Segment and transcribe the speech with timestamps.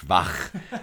[0.00, 0.34] schwach.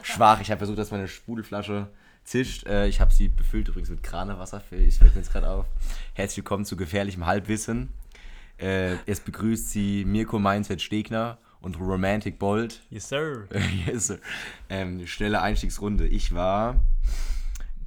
[0.04, 0.42] schwach.
[0.42, 1.88] Ich habe versucht, dass meine Sprudelflasche
[2.23, 2.67] zischt.
[2.67, 4.62] Äh, ich habe sie befüllt übrigens mit Kranewasser.
[4.71, 5.65] Ich fällt mir jetzt gerade auf.
[6.13, 7.90] Herzlich willkommen zu gefährlichem Halbwissen.
[8.60, 12.83] Äh, es begrüßt sie Mirko Mindset Stegner und Romantic Bold.
[12.92, 13.47] Yes, sir.
[13.88, 14.19] yes, sir.
[14.69, 16.05] Ähm, schnelle Einstiegsrunde.
[16.08, 16.84] Ich war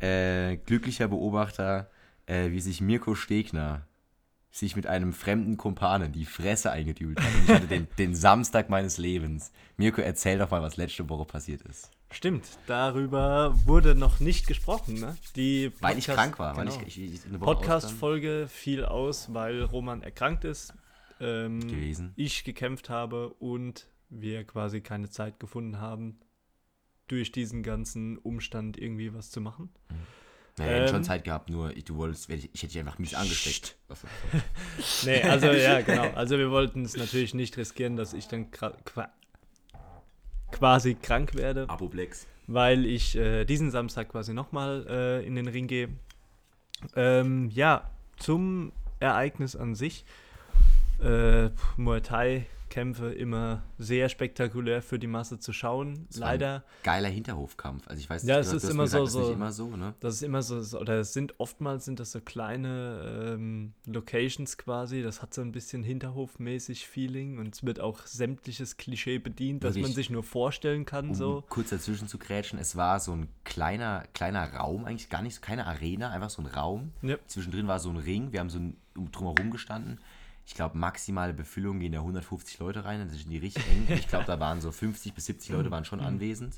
[0.01, 1.91] äh, glücklicher Beobachter,
[2.27, 3.87] äh, wie sich Mirko Stegner
[4.51, 7.35] sich mit einem fremden Kumpanen die Fresse eingedühlt hat.
[7.35, 9.53] Und ich hatte den, den Samstag meines Lebens.
[9.77, 11.91] Mirko, erzähl doch mal, was letzte Woche passiert ist.
[12.11, 14.95] Stimmt, darüber wurde noch nicht gesprochen.
[14.99, 15.17] Ne?
[15.37, 16.55] Die Podcast, weil ich krank war.
[16.55, 16.77] Genau.
[16.77, 20.75] Weil ich, ich, ich Podcast-Folge fiel aus, weil Roman erkrankt ist.
[21.21, 22.13] Ähm, gewesen.
[22.17, 26.19] Ich gekämpft habe und wir quasi keine Zeit gefunden haben,
[27.07, 29.71] durch diesen ganzen Umstand irgendwie was zu machen.
[29.91, 29.95] Mhm.
[30.61, 32.79] Ja, wir ähm, hätten schon Zeit gehabt, nur ich, du wolltest, ich, ich hätte dich
[32.81, 33.77] einfach mies angesteckt.
[35.05, 36.11] nee, also ja, genau.
[36.15, 38.51] Also wir wollten es natürlich nicht riskieren, dass ich dann
[40.53, 41.69] quasi krank werde.
[41.69, 42.27] Apoplex.
[42.47, 45.89] Weil ich äh, diesen Samstag quasi nochmal äh, in den Ring gehe.
[46.97, 50.05] Ähm, ja, zum Ereignis an sich.
[51.03, 56.07] Äh, Muay Thai Kämpfe immer sehr spektakulär für die Masse zu schauen.
[56.09, 56.65] Das Leider.
[56.83, 57.87] geiler Hinterhofkampf.
[57.89, 59.95] Also ich weiß ja, es ist immer so, gesagt, so, immer so, ne?
[60.01, 65.03] Das ist immer so, oder es sind oftmals sind das so kleine ähm, Locations quasi.
[65.03, 69.77] Das hat so ein bisschen Hinterhofmäßig Feeling und es wird auch sämtliches Klischee bedient, das
[69.77, 71.11] man sich nur vorstellen kann.
[71.11, 71.45] Um so.
[71.49, 75.67] kurz dazwischen zu krätschen, es war so ein kleiner, kleiner Raum, eigentlich gar nicht, keine
[75.67, 76.93] Arena, einfach so ein Raum.
[77.03, 77.17] Ja.
[77.27, 78.77] Zwischendrin war so ein Ring, wir haben so ein,
[79.13, 79.99] drumherum gestanden
[80.47, 83.87] ich glaube, maximale Befüllung gehen da 150 Leute rein, das sind die richtig eng.
[83.91, 86.55] Ich glaube, da waren so 50 bis 70 Leute waren schon anwesend.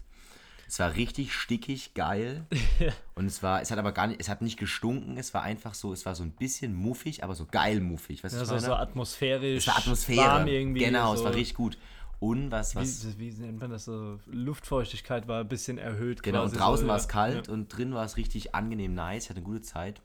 [0.72, 2.46] Es war richtig stickig, geil.
[3.14, 5.74] Und es war, es hat aber gar nicht, es hat nicht gestunken, es war einfach
[5.74, 8.24] so, es war so ein bisschen muffig, aber so geil muffig.
[8.24, 9.58] Weißt ja, so, so atmosphärisch.
[9.58, 10.20] Es war Atmosphäre.
[10.20, 11.20] Warm irgendwie genau, so.
[11.20, 11.76] es war richtig gut.
[12.20, 13.18] Und was, was.
[13.18, 14.18] Wie, wie nennt man das so?
[14.26, 16.22] Luftfeuchtigkeit war ein bisschen erhöht.
[16.22, 17.52] Genau, und draußen so, war es kalt ja.
[17.52, 20.00] und drin war es richtig angenehm nice, ich hatte eine gute Zeit.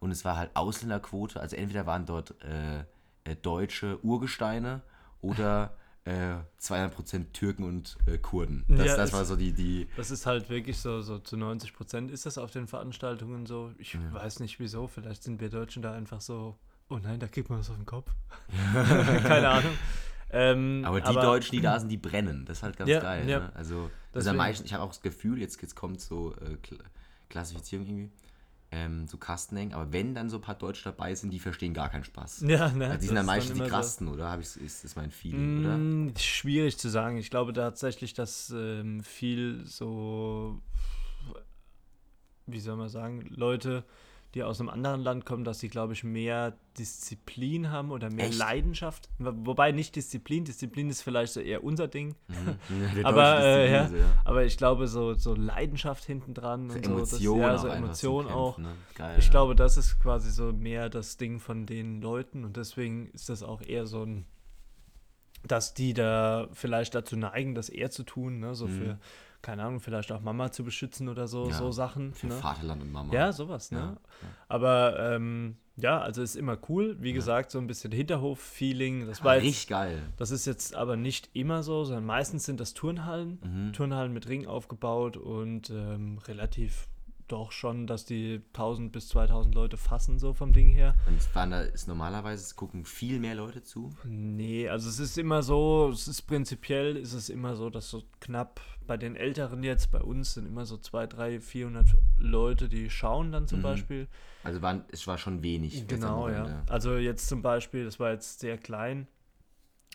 [0.00, 2.84] Und es war halt Ausländerquote, also entweder waren dort äh,
[3.24, 4.82] äh, deutsche Urgesteine
[5.20, 8.64] oder äh, 200% Türken und äh, Kurden.
[8.68, 9.86] Das, ja, das war so die, die.
[9.96, 13.72] Das ist halt wirklich so, so zu 90% ist das auf den Veranstaltungen so.
[13.78, 14.00] Ich ja.
[14.12, 16.56] weiß nicht wieso, vielleicht sind wir Deutschen da einfach so,
[16.88, 18.10] oh nein, da kriegt man was auf den Kopf.
[18.72, 19.72] Keine Ahnung.
[20.32, 22.44] Ähm, aber die aber, Deutschen, die da sind, die brennen.
[22.46, 23.26] Das ist halt ganz ja, geil.
[23.26, 23.52] Ne?
[23.54, 23.90] Also,
[24.32, 26.56] meisten, ich habe auch das Gefühl, jetzt, jetzt kommt so äh,
[27.28, 28.10] Klassifizierung irgendwie
[28.72, 31.88] ähm, so Kasteneng, aber wenn dann so ein paar Deutsche dabei sind, die verstehen gar
[31.88, 32.42] keinen Spaß.
[32.46, 32.86] Ja, ne?
[32.86, 34.12] Also die sind dann meistens die Krassen, so.
[34.12, 34.30] oder?
[34.30, 36.20] Hab ich, ist das mein Feeling, mm, oder?
[36.20, 37.16] Schwierig zu sagen.
[37.16, 40.60] Ich glaube tatsächlich, dass ähm, viel so,
[42.46, 43.84] wie soll man sagen, Leute
[44.34, 48.26] die aus einem anderen Land kommen, dass sie, glaube ich, mehr Disziplin haben oder mehr
[48.26, 48.38] Echt?
[48.38, 49.08] Leidenschaft.
[49.18, 52.14] Wobei nicht Disziplin, Disziplin ist vielleicht so eher unser Ding.
[52.28, 53.04] Mhm.
[53.04, 53.90] aber, äh, ja, ja.
[54.24, 58.58] aber ich glaube, so, so Leidenschaft hinten dran und so, das, ja, so Emotionen auch.
[58.58, 58.72] Ne?
[58.94, 59.30] Geil, ich ja.
[59.32, 63.42] glaube, das ist quasi so mehr das Ding von den Leuten und deswegen ist das
[63.42, 64.26] auch eher so ein
[65.42, 68.54] dass die da vielleicht dazu neigen, das eher zu tun, ne?
[68.54, 68.72] so mhm.
[68.72, 68.98] für
[69.42, 72.14] keine Ahnung, vielleicht auch Mama zu beschützen oder so, ja, so Sachen.
[72.14, 72.34] Für ne?
[72.34, 73.12] Vaterland und Mama.
[73.12, 73.78] Ja, sowas, ne?
[73.78, 73.98] Ja, ja.
[74.48, 76.96] Aber ähm, ja, also ist immer cool.
[77.00, 79.06] Wie gesagt, so ein bisschen Hinterhof-Feeling.
[79.06, 80.02] Das war richtig geil.
[80.18, 83.40] Das ist jetzt aber nicht immer so, sondern meistens sind das Turnhallen.
[83.42, 83.72] Mhm.
[83.72, 86.88] Turnhallen mit Ring aufgebaut und ähm, relativ
[87.32, 90.94] doch schon, dass die 1000 bis 2000 Leute fassen, so vom Ding her.
[91.06, 93.90] Und waren da, ist normalerweise, gucken viel mehr Leute zu?
[94.04, 98.02] Nee, also es ist immer so, es ist prinzipiell, ist es immer so, dass so
[98.20, 101.86] knapp bei den Älteren jetzt, bei uns sind immer so 200, 300, 400
[102.18, 103.62] Leute, die schauen dann zum mhm.
[103.62, 104.08] Beispiel.
[104.42, 105.86] Also waren, es war schon wenig.
[105.86, 106.62] Genau, ja.
[106.68, 109.06] Also jetzt zum Beispiel, das war jetzt sehr klein,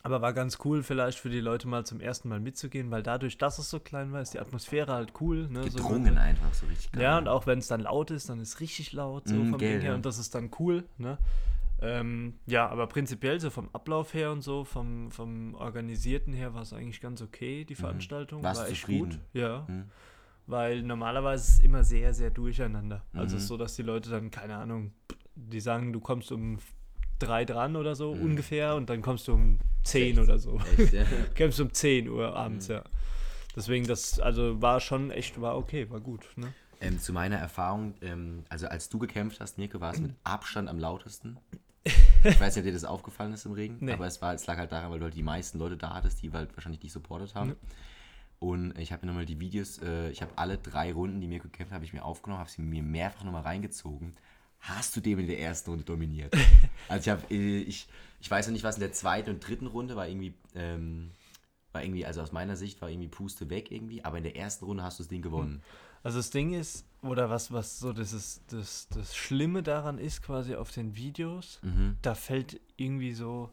[0.05, 3.39] aber war ganz cool, vielleicht für die Leute mal zum ersten Mal mitzugehen, weil dadurch,
[3.39, 5.47] dass es so klein war, ist die Atmosphäre halt cool.
[5.49, 5.61] Ne?
[5.61, 7.01] Gedrungen so, einfach, so richtig geil.
[7.01, 9.49] Ja, und auch wenn es dann laut ist, dann ist es richtig laut, so mm,
[9.49, 9.81] vom Ding her.
[9.81, 9.95] Ja.
[9.95, 10.83] Und das ist dann cool.
[10.99, 11.17] Ne?
[11.81, 16.61] Ähm, ja, aber prinzipiell so vom Ablauf her und so, vom, vom Organisierten her war
[16.61, 17.79] es eigentlich ganz okay, die mhm.
[17.79, 18.43] Veranstaltung.
[18.43, 19.17] Warst war echt gut.
[19.33, 19.65] Ja.
[19.67, 19.85] Mhm.
[20.45, 23.03] Weil normalerweise ist es immer sehr, sehr durcheinander.
[23.11, 23.21] Also mhm.
[23.21, 24.93] Also so, dass die Leute dann, keine Ahnung,
[25.33, 26.59] die sagen, du kommst um
[27.19, 28.21] drei dran oder so mhm.
[28.21, 30.59] ungefähr und dann kommst du um zehn oder so.
[30.77, 31.05] Echt, ja?
[31.37, 32.75] kommst du um 10 Uhr abends, mhm.
[32.75, 32.83] ja.
[33.55, 36.27] Deswegen, das, also war schon echt, war okay, war gut.
[36.35, 36.53] Ne?
[36.81, 40.67] Ähm, zu meiner Erfahrung, ähm, also als du gekämpft hast, Nico, war es mit Abstand
[40.67, 41.37] am lautesten.
[41.85, 43.93] Ich weiß nicht, ob dir das aufgefallen ist im Regen, nee.
[43.93, 46.21] aber es, war, es lag halt daran, weil du halt die meisten Leute da hattest,
[46.21, 47.49] die halt wahrscheinlich dich supportet haben.
[47.49, 47.55] Mhm.
[48.39, 51.39] Und ich habe mir nochmal die Videos, äh, ich habe alle drei Runden, die mir
[51.39, 54.15] gekämpft habe, ich mir aufgenommen, habe sie mir mehrfach nochmal reingezogen
[54.67, 56.33] hast du dem in der ersten Runde dominiert.
[56.87, 57.87] also ich habe, äh, ich,
[58.19, 61.11] ich weiß noch nicht, was in der zweiten und dritten Runde war irgendwie, ähm,
[61.71, 64.65] war irgendwie, also aus meiner Sicht war irgendwie Puste weg irgendwie, aber in der ersten
[64.65, 65.61] Runde hast du das Ding gewonnen.
[66.03, 70.21] Also das Ding ist, oder was, was so das, ist, das, das Schlimme daran ist,
[70.21, 71.97] quasi auf den Videos, Mhm.
[72.01, 73.51] da fällt irgendwie so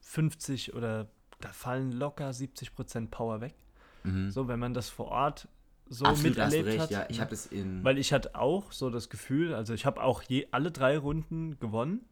[0.00, 1.08] 50 oder
[1.40, 3.54] da fallen locker 70% Power weg.
[4.02, 4.30] Mhm.
[4.30, 5.48] So, wenn man das vor Ort
[5.88, 6.90] so Absolut, miterlebt recht, hat.
[6.90, 7.06] ja.
[7.08, 7.84] Ich habe das in.
[7.84, 11.58] Weil ich hatte auch so das Gefühl, also ich habe auch je alle drei Runden
[11.60, 12.04] gewonnen,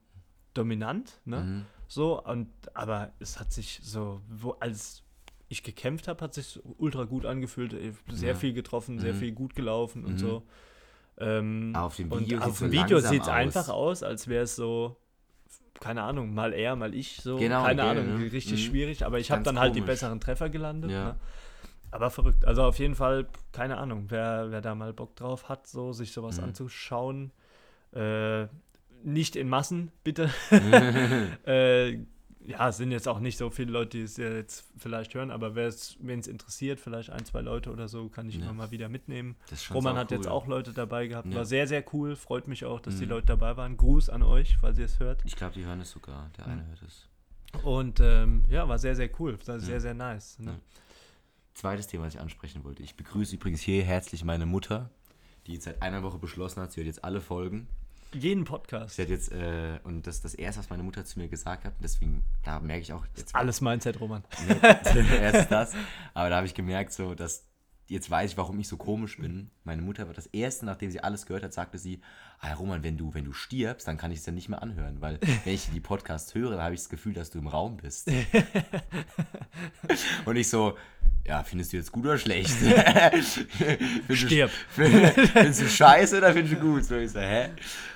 [0.54, 1.42] dominant, ne?
[1.42, 1.66] Mhm.
[1.88, 5.02] So, und aber es hat sich so, wo, als
[5.48, 8.34] ich gekämpft habe, hat sich ultra gut angefühlt, äh, sehr Ja.
[8.34, 9.18] viel getroffen, sehr Mhm.
[9.18, 10.18] viel gut gelaufen und Mhm.
[10.18, 10.42] so.
[11.18, 14.56] Ähm, auf dem und Video auf dem Video sieht es einfach aus, als wäre es
[14.56, 14.96] so,
[15.80, 18.32] keine Ahnung, mal er, mal ich, so, Genau, keine okay, Ahnung, ne?
[18.32, 18.70] richtig Mhm.
[18.70, 19.92] schwierig, aber ich habe dann halt die komisch.
[19.94, 20.90] besseren Treffer gelandet.
[20.90, 21.04] Ja.
[21.04, 21.16] Ne?
[21.92, 22.44] Aber verrückt.
[22.46, 26.12] Also auf jeden Fall, keine Ahnung, wer, wer da mal Bock drauf hat, so sich
[26.12, 26.44] sowas Mhm.
[26.44, 27.30] anzuschauen.
[27.92, 28.46] Äh,
[29.04, 30.30] nicht in Massen, bitte.
[31.46, 31.92] äh,
[32.44, 35.54] ja, es sind jetzt auch nicht so viele Leute, die es jetzt vielleicht hören, aber
[35.54, 38.42] wen es interessiert, vielleicht ein, zwei Leute oder so, kann ich Ja.
[38.42, 39.36] immer mal wieder mitnehmen.
[39.72, 40.32] Roman hat jetzt cool.
[40.32, 41.36] auch Leute dabei gehabt, Ja.
[41.36, 42.16] war sehr, sehr cool.
[42.16, 43.10] Freut mich auch, dass die Mhm.
[43.10, 43.76] Leute dabei waren.
[43.76, 45.22] Gruß an euch, falls ihr es hört.
[45.24, 46.30] Ich glaube, die hören es sogar.
[46.36, 46.66] Der eine Mhm.
[46.68, 47.08] hört es.
[47.64, 49.38] Und ähm, ja, war sehr, sehr cool.
[49.46, 49.80] War sehr, Ja.
[49.80, 50.38] sehr nice.
[50.40, 50.58] Ne?
[51.54, 52.82] Zweites Thema, was ich ansprechen wollte.
[52.82, 54.90] Ich begrüße übrigens hier herzlich meine Mutter,
[55.46, 57.68] die jetzt seit einer Woche beschlossen hat, sie hört jetzt alle Folgen.
[58.14, 58.96] Jeden Podcast.
[58.96, 61.64] Sie hat jetzt, äh, und das ist das erste, was meine Mutter zu mir gesagt
[61.64, 61.74] hat.
[61.76, 63.34] Und deswegen, da merke ich auch jetzt.
[63.34, 64.22] Alles Mindset, Roman.
[64.60, 65.74] Erst das.
[66.12, 67.44] Aber da habe ich gemerkt, so, dass
[67.92, 69.50] jetzt weiß ich, warum ich so komisch bin.
[69.64, 72.00] Meine Mutter war das erste, nachdem sie alles gehört hat, sagte sie:
[72.38, 75.00] Ah, Roman, wenn du, wenn du stirbst, dann kann ich es ja nicht mehr anhören,
[75.00, 77.76] weil wenn ich die Podcasts höre, dann habe ich das Gefühl, dass du im Raum
[77.76, 78.10] bist.
[80.24, 80.76] Und ich so,
[81.26, 82.50] ja, findest du jetzt gut oder schlecht?
[82.50, 83.38] Findest
[84.08, 84.50] du- Stirb.
[84.68, 86.84] Findest du scheiße oder findest du gut?
[86.84, 87.50] So, ich so, hä?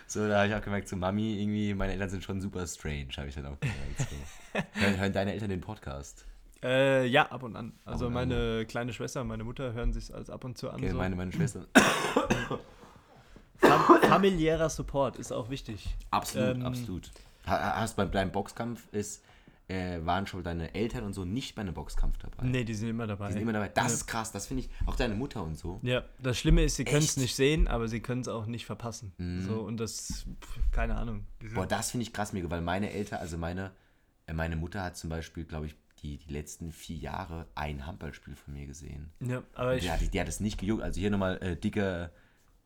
[0.07, 3.09] So, da habe ich auch gemerkt, so Mami, irgendwie, meine Eltern sind schon super strange,
[3.17, 3.99] habe ich dann auch gemerkt.
[3.99, 4.61] So.
[4.81, 6.25] Hören, hören deine Eltern den Podcast?
[6.63, 7.73] Äh, ja, ab und an.
[7.85, 8.29] Also und an.
[8.29, 10.77] meine kleine Schwester und meine Mutter hören sich als ab und zu an.
[10.77, 10.97] Okay, so.
[10.97, 11.67] meine, meine Schwester.
[13.59, 15.97] Fam familiärer Support ist auch wichtig.
[16.11, 17.11] Absolut, Ähm, absolut.
[17.47, 19.23] Ha- Hast beim beim Boxkampf ist,
[19.69, 22.45] äh, waren schon deine Eltern und so nicht bei einem Boxkampf dabei.
[22.47, 23.27] Nee, die sind immer dabei.
[23.29, 23.69] Die sind immer dabei.
[23.69, 23.93] Das Ja.
[23.95, 24.71] ist krass, das finde ich.
[24.87, 25.81] Auch deine Mutter und so.
[25.83, 28.65] Ja, das Schlimme ist, sie können es nicht sehen, aber sie können es auch nicht
[28.67, 29.13] verpassen.
[29.19, 29.41] Mhm.
[29.47, 31.27] So, und das, pf, keine Ahnung.
[31.43, 33.73] Die Boah, das finde ich krass mega, weil meine Eltern, also meine,
[34.27, 38.37] äh, meine Mutter hat zum Beispiel, glaube ich, die, die letzten vier Jahre ein Handballspiel
[38.37, 39.11] von mir gesehen.
[39.21, 40.83] ja, aber ich, Die hat, die hat es nicht gejuckt.
[40.83, 42.11] Also hier nochmal äh, dicker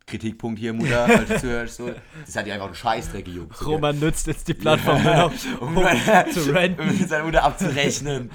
[0.06, 1.76] Kritikpunkt hier, Mutter, falls du zuhörst.
[1.76, 1.90] So.
[2.26, 3.56] Das hat die einfach einen Scheißdreck gejuckt.
[3.56, 5.84] So, Roman nutzt jetzt die Plattform nur noch, um, um
[6.32, 6.86] zu um ranten.
[6.98, 8.30] mit seiner Mutter abzurechnen.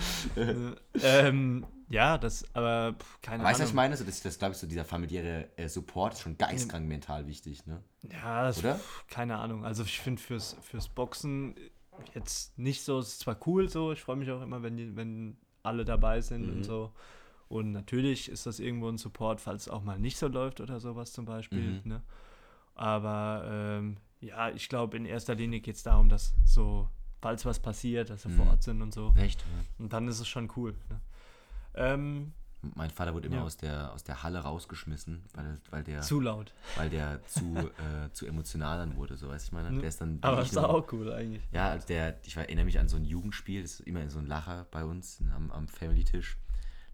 [1.03, 3.69] ähm, ja, das, aber pf, keine Weißt du, was Ahnung.
[3.69, 3.97] ich meine?
[3.97, 7.65] So, das, das glaube ich, so dieser familiäre äh, Support ist schon geistkrank mental wichtig,
[7.67, 7.83] ne?
[8.11, 8.75] Ja, das, Oder?
[8.75, 9.65] pf, keine Ahnung.
[9.65, 11.55] Also ich finde fürs, fürs Boxen
[12.13, 14.95] jetzt nicht so, es ist zwar cool so, ich freue mich auch immer, wenn, die,
[14.95, 16.53] wenn alle dabei sind Mhm.
[16.57, 16.91] und so.
[17.47, 20.79] Und natürlich ist das irgendwo ein Support, falls es auch mal nicht so läuft oder
[20.79, 21.71] sowas zum Beispiel.
[21.73, 21.81] Mhm.
[21.83, 22.01] Ne?
[22.73, 26.89] Aber ähm, ja, ich glaube, in erster Linie geht es darum, dass so,
[27.21, 28.37] falls was passiert, dass wir Mhm.
[28.37, 29.13] vor Ort sind und so.
[29.15, 29.43] Echt?
[29.77, 30.73] Und dann ist es schon cool.
[30.89, 30.99] Ne?
[31.75, 32.33] Ähm,
[32.73, 33.43] Mein Vater wurde immer Ja.
[33.43, 36.51] aus, der, aus der Halle rausgeschmissen, weil, weil der, zu laut.
[36.75, 39.71] weil der zu, äh, zu emotional dann wurde, so weiß ich meine.
[39.75, 39.79] Ja.
[39.81, 41.43] Der ist dann Aber ich ist auch cool eigentlich.
[41.51, 44.25] Ja, also der, ich erinnere mich an so ein Jugendspiel, das ist immer so ein
[44.25, 46.37] Lacher bei uns am, am Family-Tisch.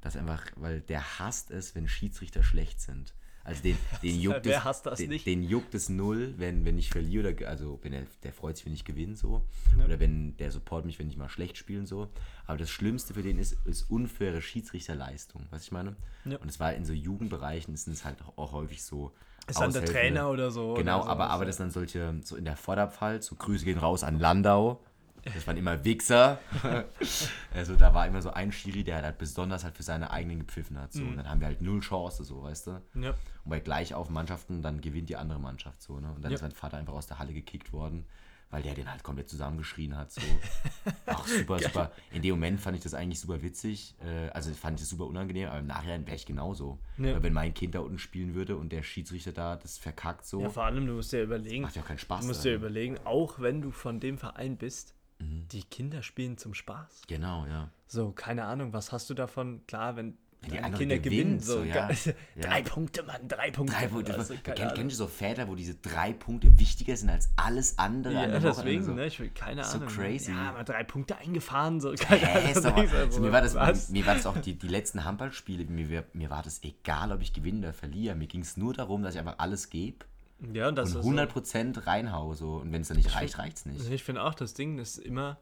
[0.02, 3.14] Das einfach, weil der hasst es, wenn Schiedsrichter schlecht sind.
[3.44, 5.12] Also den, den juckt Wer es, den?
[5.12, 8.66] Den juckt es null, wenn, wenn ich verliere oder also wenn er, der freut sich,
[8.66, 9.46] wenn ich gewinne so.
[9.78, 9.86] Ja.
[9.86, 12.10] Oder wenn der support mich, wenn ich mal schlecht spielen so.
[12.46, 15.96] Aber das Schlimmste für den ist, ist unfaire Schiedsrichterleistung, was ich meine.
[16.26, 16.38] Ja.
[16.38, 19.12] Und es war in so Jugendbereichen ist es halt auch, auch häufig so.
[19.48, 20.76] Ist dann der Trainer oder so.
[20.76, 23.80] Genau, oder aber, aber das sind dann solche, so in der Vorderpfalz, so Grüße gehen
[23.80, 24.84] raus an Landau.
[25.24, 26.40] Das waren immer Wichser.
[27.54, 30.80] also da war immer so ein Schiri, der halt besonders halt für seine eigenen gepfiffen
[30.80, 30.94] hat.
[30.94, 31.02] So.
[31.04, 31.10] Mhm.
[31.12, 32.82] Und dann haben wir halt null Chance, so, weißt du.
[32.96, 33.12] Ja.
[33.12, 36.12] Und bei gleich auf Mannschaften, dann gewinnt die andere Mannschaft so, ne?
[36.12, 36.36] Und dann Ja.
[36.36, 38.06] ist mein Vater einfach aus der Halle gekickt worden,
[38.50, 40.12] weil der den halt komplett zusammengeschrien hat.
[40.12, 40.22] So.
[41.06, 41.92] Ach, super, super.
[42.12, 43.96] In dem Moment fand ich das eigentlich super witzig.
[44.04, 46.80] Äh, also fand ich das super unangenehm, aber im Nachhinein wäre ich genauso.
[46.98, 47.14] Ja.
[47.14, 50.42] Weil wenn mein Kind da unten spielen würde und der Schiedsrichter da das verkackt so,
[50.42, 52.22] ja, vor allem, du musst dir überlegen, macht ja auch keinen Spaß.
[52.22, 55.48] du musst dir überlegen, auch wenn du von dem Verein bist, Mhm.
[55.52, 57.04] die Kinder spielen zum Spaß.
[57.08, 57.70] Genau, ja.
[57.88, 59.62] So, keine Ahnung, was hast du davon?
[59.68, 61.88] Klar, wenn die deine anderen Kinder gewinnen, gewinnen, so, so, ja.
[62.04, 62.42] ge- Ja.
[62.50, 63.76] drei Punkte, Mann, drei Punkte.
[63.76, 64.16] Drei Punkte.
[64.18, 64.90] Also, Kennt, kennt, Ahnung.
[64.90, 68.14] ihr so Väter, wo diese drei Punkte wichtiger sind als alles andere?
[68.16, 69.06] ja, deswegen, Also, ne?
[69.06, 69.90] Ich will keine so Ahnung.
[69.90, 69.94] ne?
[69.94, 70.32] crazy.
[70.32, 71.94] Ja, mal drei Punkte eingefahren, so.
[71.94, 73.90] Keine Hä, ist doch mal, denkst du also, mir, war das, was?
[73.90, 77.34] mir war das auch die, die letzten Handballspiele, mir, mir war das egal, ob ich
[77.34, 78.16] gewinne oder verliere.
[78.16, 80.06] Mir ging es nur darum, dass ich einfach alles gebe
[80.54, 82.34] Ja, und das und ist so- 100% reinhau.
[82.34, 82.56] So.
[82.56, 83.90] Und wenn es dann nicht reicht, reicht es nicht.
[83.90, 85.38] Ich finde auch, das Ding ist immer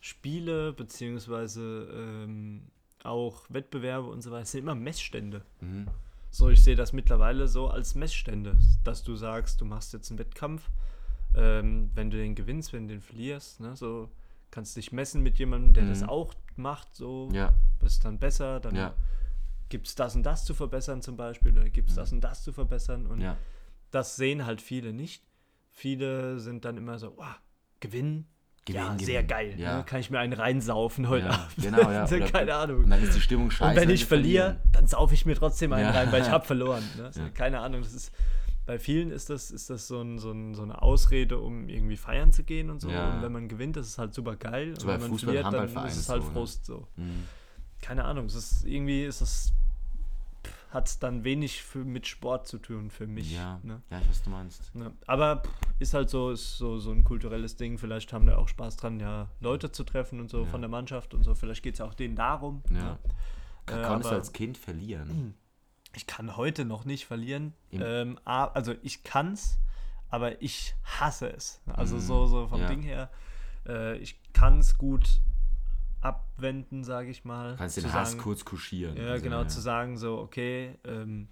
[0.00, 2.62] Spiele beziehungsweise ähm,
[3.04, 5.42] auch Wettbewerbe und so weiter, sind immer Messstände.
[5.60, 5.86] Mhm.
[6.30, 10.18] So, ich sehe das mittlerweile so als Messstände, dass du sagst, du machst jetzt einen
[10.18, 10.70] Wettkampf,
[11.34, 14.08] ähm, wenn du den gewinnst, wenn du den verlierst, ne, so
[14.50, 15.88] kannst dich messen mit jemandem, der mhm.
[15.88, 17.54] das auch macht, so ja.
[17.80, 18.94] bist dann besser, dann ja.
[19.68, 22.00] gibt es das und das zu verbessern zum Beispiel oder gibt es mhm.
[22.00, 23.36] das und das zu verbessern und ja.
[23.92, 25.22] Das sehen halt viele nicht.
[25.70, 27.26] Viele sind dann immer so, wow,
[27.80, 28.26] gewinnen,
[28.64, 29.06] Gewinnen, ja, gewinnen.
[29.06, 29.54] sehr geil.
[29.58, 29.78] Ja.
[29.78, 29.84] Ne?
[29.84, 31.56] Kann ich mir einen reinsaufen heute ja, Abend.
[31.56, 32.04] Genau, ja.
[32.06, 32.84] Oder, Keine Ahnung.
[32.84, 33.70] Und dann ist die Stimmung scheiße.
[33.70, 35.90] Und wenn ich verliere, dann saufe ich mir trotzdem einen Ja.
[35.92, 36.84] rein, weil ich habe verloren.
[36.96, 37.12] Ne?
[37.12, 37.28] So, Ja.
[37.30, 37.82] Keine Ahnung.
[37.82, 38.12] Das ist,
[38.66, 41.96] bei vielen ist das, ist das so, ein, so, ein, so eine Ausrede, um irgendwie
[41.96, 42.88] feiern zu gehen und so.
[42.88, 44.74] Und wenn man gewinnt, das ist halt super geil.
[44.78, 46.34] So und wenn man Fußball- verliert, dann ist es halt so, ne?
[46.34, 46.64] Frust.
[46.66, 46.86] So.
[46.96, 47.24] Mhm.
[47.80, 48.26] Keine Ahnung.
[48.26, 49.52] Es ist, irgendwie ist das
[50.72, 53.32] hat dann wenig für, mit Sport zu tun für mich.
[53.32, 53.60] Ja.
[53.62, 53.82] Ne?
[53.90, 54.72] ja, ich weiß, was du meinst.
[54.74, 55.42] Ja, aber
[55.78, 57.76] ist halt so, ist so, so ein kulturelles Ding.
[57.78, 60.46] Vielleicht haben da auch Spaß dran, ja, Leute zu treffen und so Ja.
[60.46, 61.34] von der Mannschaft und so.
[61.34, 62.62] Vielleicht geht es auch denen darum.
[62.70, 62.76] Ja.
[62.82, 62.98] ne?
[63.66, 65.34] Äh, Konntest du als Kind verlieren?
[65.94, 67.52] Ich kann heute noch nicht verlieren.
[67.70, 69.58] Ähm, also ich kann's,
[70.08, 71.60] aber ich hasse es.
[71.66, 72.66] Also Mhm, so, so vom ja.
[72.66, 73.10] Ding her.
[73.68, 75.20] Äh, ich kann es gut
[76.02, 77.56] abwenden, sage ich mal.
[77.56, 78.96] Kannst den Hass sagen- kurz kuschieren.
[78.96, 81.28] Ja, Also, genau, zu sagen so, okay, ähm,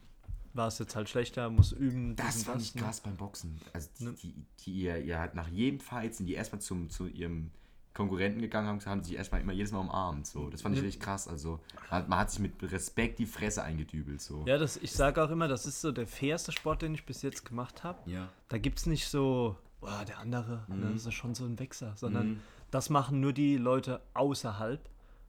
[0.54, 2.16] war es jetzt halt schlechter, muss üben.
[2.16, 3.60] Das fand ich krass beim Boxen.
[3.72, 4.14] Also die, Ne?
[4.22, 4.34] die,
[4.64, 7.50] die ihr, ihr halt nach jedem Fight sind die erstmal zum, zu ihrem
[7.94, 10.26] Konkurrenten gegangen haben, haben sich erstmal immer jedes Mal umarmt.
[10.26, 10.48] So.
[10.48, 10.86] Das fand ich Ja.
[10.86, 11.26] richtig krass.
[11.28, 14.20] Also man hat, man hat sich mit Respekt die Fresse eingedübelt.
[14.20, 14.44] So.
[14.46, 17.22] Ja, das, ich sage auch immer, das ist so der fairste Sport, den ich bis
[17.22, 18.08] jetzt gemacht habe.
[18.10, 18.28] Ja.
[18.48, 20.92] Da gibt es nicht so, boah, der andere, ne, Mhm.
[20.94, 22.40] das ist schon so ein Wechsel, sondern Mhm.
[22.70, 24.80] das machen nur die Leute außerhalb.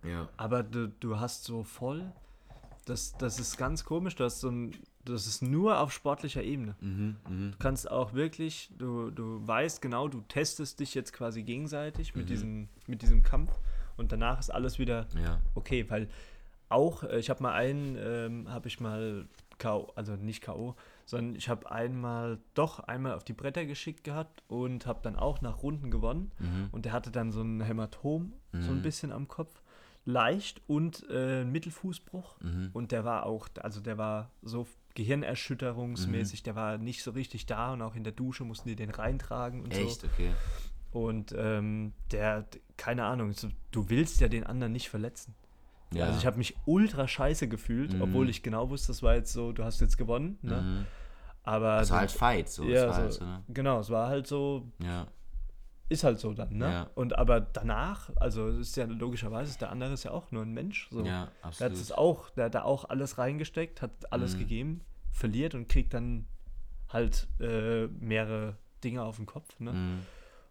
[0.04, 0.28] Ja.
[0.38, 2.12] Aber du, du hast so voll,
[2.86, 6.76] das, das ist ganz komisch, du hast so ein, das ist nur auf sportlicher Ebene.
[6.82, 7.52] Mhm, mhm.
[7.52, 12.26] Du kannst auch wirklich, du, du weißt genau, du testest dich jetzt quasi gegenseitig mit,
[12.26, 12.28] Mhm.
[12.30, 13.52] diesem, mit diesem Kampf
[13.98, 15.40] und danach ist alles wieder Ja.
[15.56, 16.08] okay, weil
[16.70, 19.28] auch, äh, ich habe mal einen, ähm, habe ich mal
[19.60, 24.44] K.O., also nicht K.O., sondern ich habe einmal, doch einmal auf die Bretter geschickt gehabt
[24.48, 26.70] und habe dann auch nach Runden gewonnen Mhm.
[26.72, 28.82] und der hatte dann so ein Hämatom, so ein Mhm.
[28.82, 29.62] bisschen am Kopf,
[30.06, 32.70] leicht und äh, Mittelfußbruch Mhm.
[32.74, 37.74] und der war auch, also der war so gehirnerschütterungsmäßig, der war nicht so richtig da
[37.74, 39.80] und auch in der Dusche mussten die den reintragen und so.
[39.82, 40.32] Echt, okay.
[40.92, 42.46] Und ähm, der,
[42.78, 43.34] keine Ahnung,
[43.72, 45.36] du willst ja den anderen nicht verletzen.
[45.94, 46.06] Ja.
[46.06, 48.02] Also ich habe mich ultra scheiße gefühlt, Mhm.
[48.02, 50.38] obwohl ich genau wusste, das war jetzt so, du hast jetzt gewonnen.
[50.42, 50.62] Ne?
[50.62, 50.86] Mhm.
[51.44, 52.50] Aber Das war halt Fight.
[52.50, 52.64] So.
[52.64, 53.44] ja, halt so, so, ne?
[53.50, 55.08] genau, es war halt so, Ja.
[55.90, 56.66] ist halt so dann, ne?
[56.72, 56.90] Ja.
[56.96, 60.54] Und aber danach, also es ist ja logischerweise, der andere ist ja auch nur ein
[60.54, 60.88] Mensch.
[60.92, 61.00] So.
[61.00, 61.74] ja, der hat absolut.
[61.74, 64.40] es auch, der hat da auch alles reingesteckt, hat alles Mhm.
[64.40, 64.82] gegeben,
[65.12, 66.26] verliert und kriegt dann
[66.90, 69.74] halt äh, mehrere Dinge auf den Kopf, ne?
[69.74, 70.00] Mhm.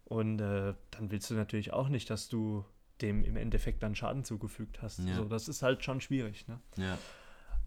[0.05, 2.65] Und äh, dann willst du natürlich auch nicht, dass du
[3.01, 4.99] dem im Endeffekt dann Schaden zugefügt hast.
[4.99, 5.15] Ja.
[5.15, 6.47] So, das ist halt schon schwierig.
[6.47, 6.59] Ne?
[6.77, 6.97] Ja.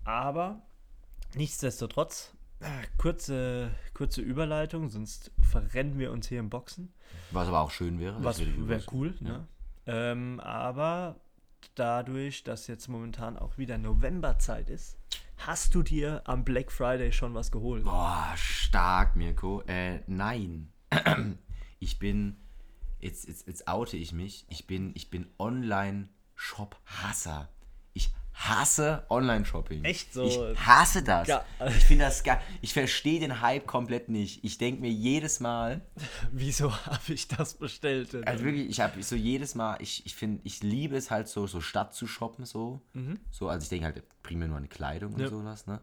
[0.05, 0.63] Aber
[1.35, 2.67] nichtsdestotrotz, äh,
[2.99, 6.93] kurze, kurze Überleitung, sonst verrennen wir uns hier im Boxen.
[7.31, 8.23] Was aber auch schön wäre.
[8.23, 9.15] Was wäre cool.
[9.21, 9.29] Ja.
[9.29, 9.49] Ne?
[9.87, 11.21] Ähm, aber
[11.75, 14.97] dadurch, dass jetzt momentan auch wieder Novemberzeit ist,
[15.39, 17.85] hast du dir am Black Friday schon was geholt?
[17.85, 19.63] Boah, stark, Mirko.
[19.67, 20.73] Äh, nein.
[21.81, 22.39] Ich bin,
[23.05, 27.49] jetzt, jetzt, jetzt oute ich mich, ich bin, ich bin Online-Shop-Hasser.
[27.93, 29.85] Ich hasse Online-Shopping.
[29.85, 30.25] Echt so?
[30.25, 31.29] Ich hasse das.
[31.29, 31.45] Ja.
[31.69, 32.41] Ich finde das geil.
[32.61, 34.43] Ich verstehe den Hype komplett nicht.
[34.45, 35.81] Ich denke mir jedes Mal,
[36.33, 38.13] Wieso habe ich das bestellt?
[38.13, 38.27] denn?
[38.27, 41.47] also wirklich, ich habe so jedes Mal, ich, ich finde, ich liebe es halt so,
[41.47, 42.81] so Stadt zu shoppen, so.
[43.31, 45.29] So, also ich denke halt, primär nur an Kleidung und Ja.
[45.29, 45.81] sowas, ne?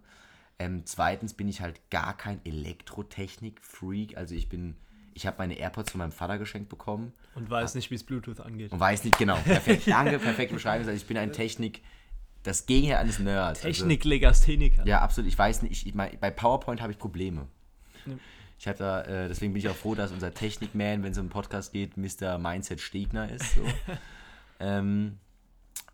[0.60, 4.18] Ähm, zweitens bin ich halt gar kein Elektrotechnik-Freak.
[4.18, 4.76] Also ich bin,
[5.14, 8.40] ich habe meine AirPods von meinem Vater geschenkt bekommen Und weiß nicht, wie es Bluetooth
[8.40, 8.72] angeht.
[8.72, 9.36] und weiß nicht genau.
[9.44, 10.88] Perfekt, danke, perfekte Beschreibung.
[10.88, 11.82] Also ich bin ein Technik,
[12.44, 13.62] das Gegenteil eines Nerds.
[13.62, 14.80] Technik-Legastheniker.
[14.80, 15.30] Also, ja, absolut.
[15.30, 17.48] Ich weiß nicht, ich, ich mein, bei PowerPoint habe ich Probleme.
[18.06, 18.14] Ja.
[18.58, 21.30] Ich hatte, äh, deswegen bin ich auch froh, dass unser Technikman, wenn es um einen
[21.30, 22.38] Podcast geht, Mr.
[22.38, 23.56] Mindset Stegner ist.
[23.56, 23.66] So.
[24.60, 25.18] ähm,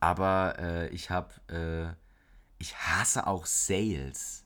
[0.01, 1.93] aber äh, ich habe, äh,
[2.59, 4.43] ich hasse auch Sales.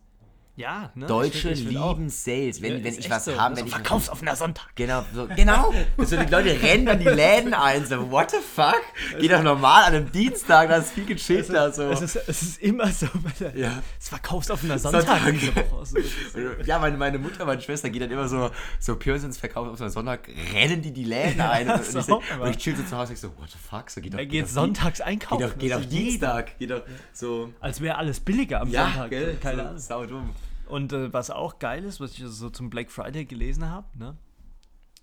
[0.61, 1.05] Ja, ne?
[1.07, 1.97] Deutsche Ich will- ich will auch.
[1.97, 2.61] lieben Sales.
[2.61, 3.35] Wenn, Ja, wenn ich was so.
[3.39, 4.67] haben, So wenn ich verkaufsoffener Sonntag.
[4.75, 5.73] Genau, so, genau.
[5.97, 7.85] So, die Leute rennen dann die Läden ein.
[7.85, 8.81] So, what the fuck?
[9.19, 11.71] Geht doch normal an einem Dienstag, da ist viel gechillter.
[11.71, 11.89] So.
[11.89, 13.07] Es ist, es ist immer so,
[13.39, 13.81] der, Ja.
[13.99, 15.01] es verkaufsoffener Sonntag.
[15.01, 15.33] Sonntag.
[15.33, 15.85] diese Woche.
[15.85, 19.37] So, das ist- Ja, meine, meine Mutter, meine Schwester geht dann immer so, so Pürsins
[19.37, 21.69] Verkauf auf so einen Sonntag, rennen die die Läden ein.
[21.69, 23.89] Und, so, ich, so, und ich chill so zu Hause, ich so, what the fuck?
[23.89, 25.41] So, geht doch, Er geht doch sonntags Geht einkaufen.
[25.43, 25.79] doch, geht jeder.
[25.79, 26.59] Dienstag.
[26.59, 26.81] Geht doch
[27.13, 27.51] so.
[27.59, 29.09] Als wäre alles billiger am Ja, Sonntag.
[29.09, 29.37] gell?
[29.41, 29.79] Keine Ahnung.
[29.79, 30.29] Sau dumm.
[30.71, 34.17] Und äh, was auch geil ist, was ich so zum Black Friday gelesen habe, ne?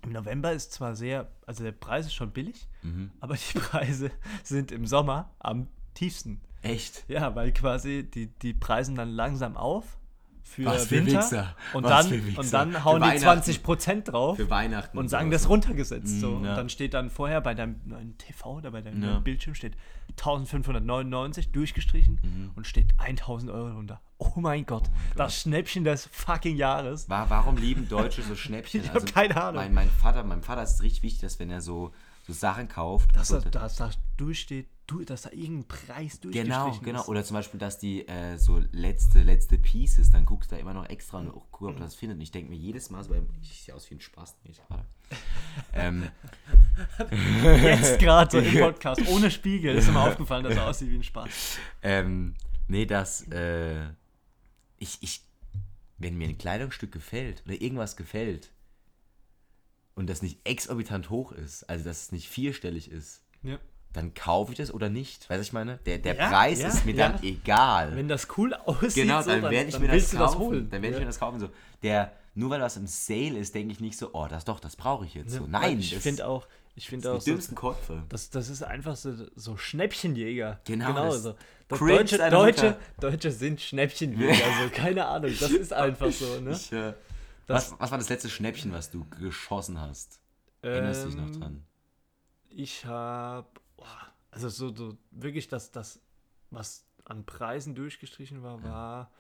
[0.02, 3.10] Im November ist zwar sehr, also der Preis ist schon billig, Mhm.
[3.20, 4.10] aber die Preise
[4.44, 6.40] sind im Sommer am tiefsten.
[6.62, 7.04] Echt?
[7.08, 9.97] Ja, weil quasi die, die preisen dann langsam auf
[10.48, 11.54] für Was für Winter Wichser.
[11.74, 13.50] und Was dann und dann hauen die Weihnachten.
[13.50, 14.96] 20% drauf Für Weihnachten.
[14.98, 16.54] und sagen das runtergesetzt so Mm, und ja.
[16.56, 19.18] dann steht dann vorher bei deinem neuen TV oder bei deinem Ja.
[19.20, 19.76] Bildschirm steht
[20.16, 22.50] 1599 durchgestrichen Mhm.
[22.56, 24.00] und steht 1000 Euro runter.
[24.18, 24.84] Oh mein Gott,
[25.16, 27.08] das Schnäppchen des fucking Jahres.
[27.08, 28.80] Wa- Warum lieben Deutsche so Schnäppchen?
[28.80, 29.62] Also, Ich hab keine Ahnung.
[29.62, 31.92] Mein, mein Vater, meinem Vater ist es richtig wichtig, dass wenn er so,
[32.28, 36.44] so Sachen kauft, Dass so, da, dass da durchsteht, du, dass da irgendein Preis durchgestrichen
[36.44, 36.82] Genau, ist.
[36.82, 37.04] genau.
[37.06, 40.74] Oder zum Beispiel, dass die äh, so letzte, letzte Pieces, dann guckst du da immer
[40.74, 42.16] noch extra und guck, ob du das findet.
[42.18, 44.60] Und ich denke mir jedes Mal, so, weil ich sehe aus wie ein Spaß, nicht
[44.68, 44.84] gerade.
[45.72, 46.08] ähm,
[47.62, 51.02] Jetzt gerade so im Podcast, ohne Spiegel, ist mir aufgefallen, dass er aussieht wie ein
[51.02, 51.58] Spaß.
[51.82, 52.34] ähm,
[52.66, 53.86] nee, dass äh,
[54.78, 55.22] ich, ich,
[55.96, 58.50] wenn mir ein Kleidungsstück gefällt oder irgendwas gefällt
[59.98, 63.58] und das nicht exorbitant hoch ist, also dass es nicht vierstellig ist, Ja.
[63.92, 65.28] dann kaufe ich das oder nicht.
[65.28, 65.78] Weißt du, ich meine?
[65.86, 67.96] Der, der Ja, Preis ja, ist mir dann egal.
[67.96, 70.20] Wenn das cool aussieht, Genau, so, dann, werde ich dann mir das willst kaufen.
[70.20, 70.70] du das holen.
[70.70, 71.40] Dann werde ich mir das kaufen.
[71.40, 71.48] So,
[71.82, 74.76] der, nur weil was im Sale ist, denke ich nicht so, oh, das doch, das
[74.76, 75.32] brauche ich jetzt.
[75.32, 78.02] So, nein, ich das finde auch, ich das finde auch, die so, dümmsten Köpfe.
[78.08, 80.60] das, das ist einfach so, so Schnäppchenjäger.
[80.64, 81.34] Genau, das so.
[81.66, 82.76] Das Deutsche, Deutsche.
[83.00, 86.52] Deutsche sind Schnäppchenjäger, also keine Ahnung, das ist einfach so, ne?
[86.52, 86.94] Ich, äh, Das-
[87.48, 90.20] was, was war das letzte Schnäppchen, was du geschossen hast?
[90.62, 91.66] Erinnerst du dich noch Ähm, dran?
[92.50, 93.48] Ich habe,
[94.30, 96.00] also so, so wirklich das, das,
[96.50, 99.10] was an Preisen durchgestrichen war, war,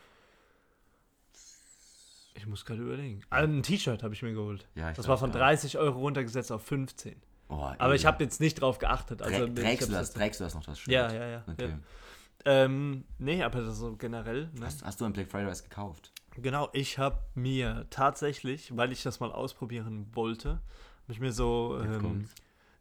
[2.34, 3.22] ich muss gerade überlegen.
[3.30, 4.68] Ah, ein T-Shirt habe ich mir geholt.
[4.74, 5.38] Ja, das glaub, war von ja.
[5.38, 7.20] 30 Euro runtergesetzt auf 15.
[7.48, 9.22] Oh, Aber ich habe jetzt nicht drauf geachtet.
[9.22, 10.92] Also, Trä- trägst, du das, trägst du das noch, das Shirt?
[10.92, 11.44] Ja, ja, ja.
[11.50, 11.70] Okay.
[11.70, 11.78] ja.
[12.44, 14.50] Ähm, nee, aber so generell.
[14.54, 14.66] Ne?
[14.66, 16.12] Hast, hast du ein Black Friday was gekauft?
[16.36, 21.78] Genau, ich habe mir tatsächlich, weil ich das mal ausprobieren wollte, habe ich mir so.
[21.80, 22.28] Ähm.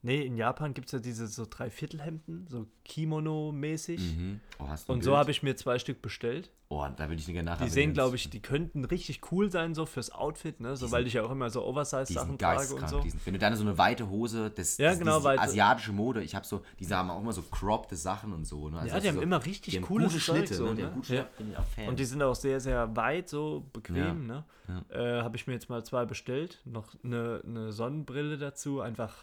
[0.02, 4.00] Nee, in Japan gibt es ja diese so Dreiviertelhemden, so Kimono-mäßig.
[4.00, 4.40] Mhm.
[4.60, 5.18] Oh, Und so Bild?
[5.18, 6.52] habe ich mir zwei Stück bestellt.
[6.70, 7.64] Oh, da will ich nicht gerne nachher.
[7.64, 10.76] Die sehen, glaube ich, die könnten richtig cool sein, so fürs Outfit, ne?
[10.76, 13.02] So, Die weil sind- ich ja auch immer so Oversize-Sachen sind trage und so.
[13.02, 16.22] Sind, wenn du dann so eine weite Hose, das, Ja, das, genau, diese asiatische Mode,
[16.24, 18.68] ich habe so, die haben auch immer so croppte Sachen und so.
[18.70, 18.80] Ne?
[18.80, 20.74] Also Ja, die haben so, immer richtig die Zeug Schnitte, so, ne?
[20.74, 20.92] Ne?
[20.94, 21.22] gute Ja.
[21.22, 21.88] Schnitte, bin ich auch Fan.
[21.88, 24.14] Und die sind auch sehr, sehr weit, so bequem, Ja.
[24.14, 24.44] ne?
[24.90, 26.60] Äh, habe ich mir jetzt mal zwei bestellt.
[26.66, 29.16] Noch eine, eine Sonnenbrille dazu, einfach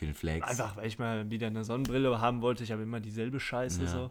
[0.00, 0.46] Den Flex.
[0.46, 2.62] Einfach, weil ich mal wieder eine Sonnenbrille haben wollte.
[2.64, 3.88] Ich habe immer dieselbe Scheiße Ja.
[3.88, 4.10] so.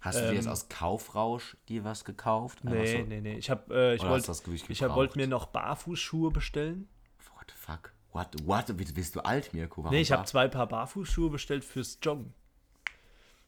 [0.00, 2.60] Hast du dir jetzt ähm, aus Kaufrausch dir was gekauft?
[2.64, 3.36] Einfach Nee, so, nee, nee.
[3.36, 6.88] Ich habe äh, ich wollte du wollte mir noch Barfußschuhe bestellen.
[7.36, 7.92] What the fuck?
[8.12, 8.28] What?
[8.46, 8.74] What?
[8.94, 9.84] Bist, du alt, Mirko?
[9.84, 12.32] Warum Nee, ich habe zwei Paar Barfußschuhe bestellt fürs Joggen.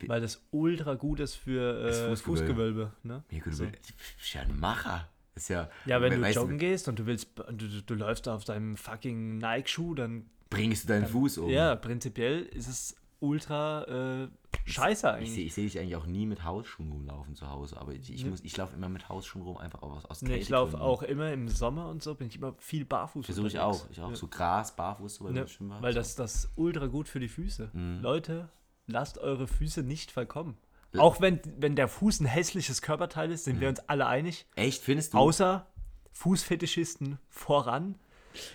[0.07, 2.46] Weil das ultra gut ist für Das äh, Fußgewölbe.
[2.46, 2.92] Fußgewölbe.
[3.05, 3.22] ne?
[3.31, 3.64] Mirko, du So.
[3.66, 5.09] bist ja ein Macher.
[5.35, 8.29] Ist ja, Ja, wenn du weißt joggen gehst und du willst, du, du, du läufst
[8.29, 11.49] auf deinem fucking Nike-Schuh, dann bringst du deinen Fuß um.
[11.51, 14.29] ja, prinzipiell ist es ultra äh,
[14.65, 15.33] scheiße Ich eigentlich.
[15.35, 18.27] sehe ich seh dich eigentlich auch nie mit Hausschuhen rumlaufen zu Hause, aber ich, ich,
[18.27, 21.33] muss- ich laufe immer mit Hausschuhen rum, einfach aus, aus Nee, ich laufe auch immer
[21.33, 23.25] im Sommer und so, bin ich immer viel barfuß.
[23.25, 23.88] Versuche ich auch.
[23.91, 24.11] Ich auch.
[24.11, 24.17] Ja.
[24.17, 25.47] So Gras, barfuß, so bei Ne,
[25.81, 27.71] weil das das ultra gut für die Füße.
[27.73, 28.01] Mhm.
[28.03, 28.49] Leute,
[28.88, 30.57] lasst eure Füße nicht verkommen.
[30.99, 33.77] Auch wenn, wenn der Fuß ein hässliches Körperteil ist, sind wir Mhm.
[33.77, 34.47] uns alle einig.
[34.57, 35.19] Echt, findest du?
[35.19, 35.67] Außer
[36.12, 37.95] Fußfetischisten voran.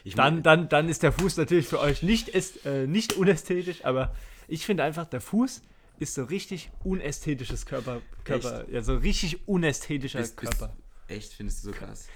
[0.04, 2.30] Ich Dann, dann, dann ist der Fuß natürlich für euch nicht,
[2.66, 4.14] äh, nicht unästhetisch, aber
[4.48, 5.62] ich finde einfach, der Fuß
[6.00, 8.02] ist so richtig unästhetisches Körper.
[8.24, 10.76] Körper ja, so richtig unästhetischer bist, bist, Körper.
[11.08, 12.08] echt, findest du so krass?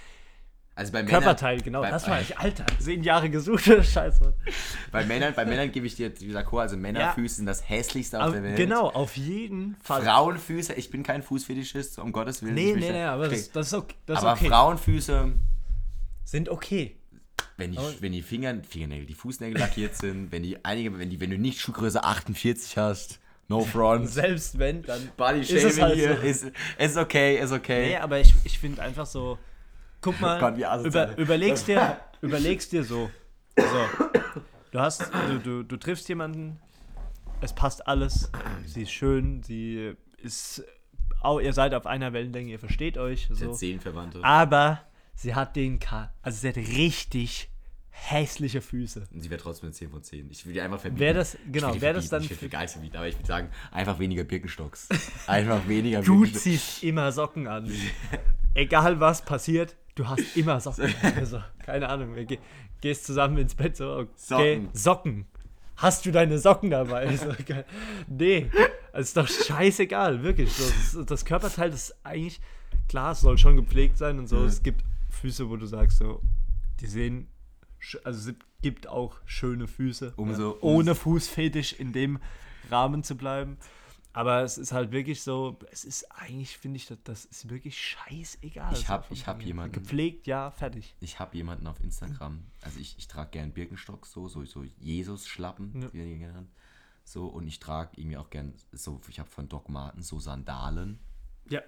[0.74, 1.82] Also bei Männern, Körperteil, genau.
[1.82, 2.64] bei- das war ich, Alter.
[2.78, 4.34] Zehn Jahre gesucht, Scheiße.
[4.90, 8.32] bei Männern, bei Männern gebe ich dir jetzt wieder also Männerfüße sind das hässlichste auf
[8.32, 8.56] der Welt.
[8.56, 10.02] genau, auf jeden Fall.
[10.02, 12.54] Frauenfüße, ich bin kein Fußfetischist, um Gottes Willen.
[12.54, 13.96] Nee, nee, nee, aber das, das ist okay.
[14.06, 14.48] Das aber okay.
[14.48, 15.32] Frauenfüße,
[16.24, 16.96] Sind okay.
[17.62, 21.08] Wenn die, Aber- wenn die Finger, Fingernägel, die Fußnägel lackiert sind, wenn die einige, wenn
[21.10, 24.08] die, wenn du nicht Schuhgröße 48 hast, no front.
[24.20, 26.22] Selbst wenn, dann Body ist es Shaming halt hier so.
[26.22, 26.46] ist,
[26.78, 27.86] ist okay, ist okay.
[27.90, 29.38] Nee, aber ich, ich finde einfach so,
[30.00, 33.10] guck mal, Gott, über, überlegst, dir, überlegst dir so,
[33.56, 33.64] so,
[34.70, 36.58] du hast, du, du, du triffst jemanden,
[37.40, 38.30] es passt alles,
[38.66, 40.64] sie ist schön, sie ist,
[41.20, 44.24] auch, ihr seid auf einer Wellenlänge, ihr versteht euch, Sie so, Seelenverwandte.
[44.24, 44.80] aber
[45.14, 47.50] sie hat den K, also sie hat richtig
[47.94, 49.06] hässliche Füße.
[49.12, 50.30] Und sie wäre trotzdem eine 10 von 10.
[50.30, 51.00] Ich will die einfach verbieten.
[51.00, 53.48] Wäre das- genau, wäre das dann Ich will für- nicht verbieten, aber ich würde sagen,
[53.70, 54.88] einfach weniger Birkenstocks.
[55.26, 56.42] Einfach weniger Du Birkenstocks.
[56.42, 57.70] ziehst immer Socken an.
[58.54, 60.92] Egal was passiert, du hast immer Socken.
[61.16, 62.38] Also, keine Ahnung, wir ge
[62.80, 64.68] gehst zusammen ins Bett so, okay, Socken.
[64.72, 65.26] Socken.
[65.76, 67.16] Hast du deine Socken dabei?
[67.16, 67.64] So, geil.
[68.08, 68.50] nee,
[68.92, 70.50] es ist doch scheißegal, wirklich.
[70.56, 72.40] Das, das Körperteil, das ist eigentlich,
[72.88, 74.36] klar, es soll schon gepflegt sein und so.
[74.36, 74.46] Mhm.
[74.46, 76.20] Es gibt Füße, wo du sagst, so,
[76.80, 77.28] die sehen,
[78.04, 80.14] also es gibt auch schöne Füße.
[80.16, 82.18] Umso- ja, ohne Fußfetisch in dem
[82.70, 83.58] Rahmen zu bleiben.
[84.14, 87.78] Aber es ist halt wirklich so, es ist eigentlich, finde ich, das, das ist wirklich
[87.80, 88.74] scheißegal.
[88.74, 90.94] Ich habe ich hab jemanden, Gepflegt, ja, fertig.
[91.00, 95.80] ich habe jemanden auf Instagram, also ich, ich trage gern Birkenstock so, so, so Jesus-Schlappen,
[95.80, 95.92] Ja.
[95.94, 96.50] wie er genannt.
[97.04, 100.98] So, und ich trage irgendwie auch gern, so, ich habe von Doc Marten so Sandalen
[101.48, 101.62] Ja.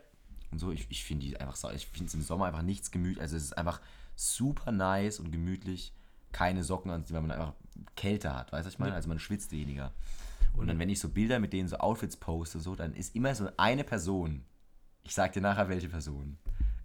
[0.50, 0.70] und so.
[0.70, 3.22] Ich, ich finde die einfach so, ich finde es im Sommer einfach nichts gemütlich.
[3.22, 3.80] Also es ist einfach
[4.16, 5.94] super nice und gemütlich,
[6.34, 7.54] keine Socken anziehen, weil man einfach
[7.96, 8.94] Kälte hat, weißt du, was ich meine?
[8.94, 9.92] Also man schwitzt weniger.
[10.56, 13.34] Und dann, wenn ich so Bilder mit denen so Outfits poste, so, dann ist immer
[13.34, 14.44] so eine Person,
[15.02, 16.38] ich sag dir nachher welche Person,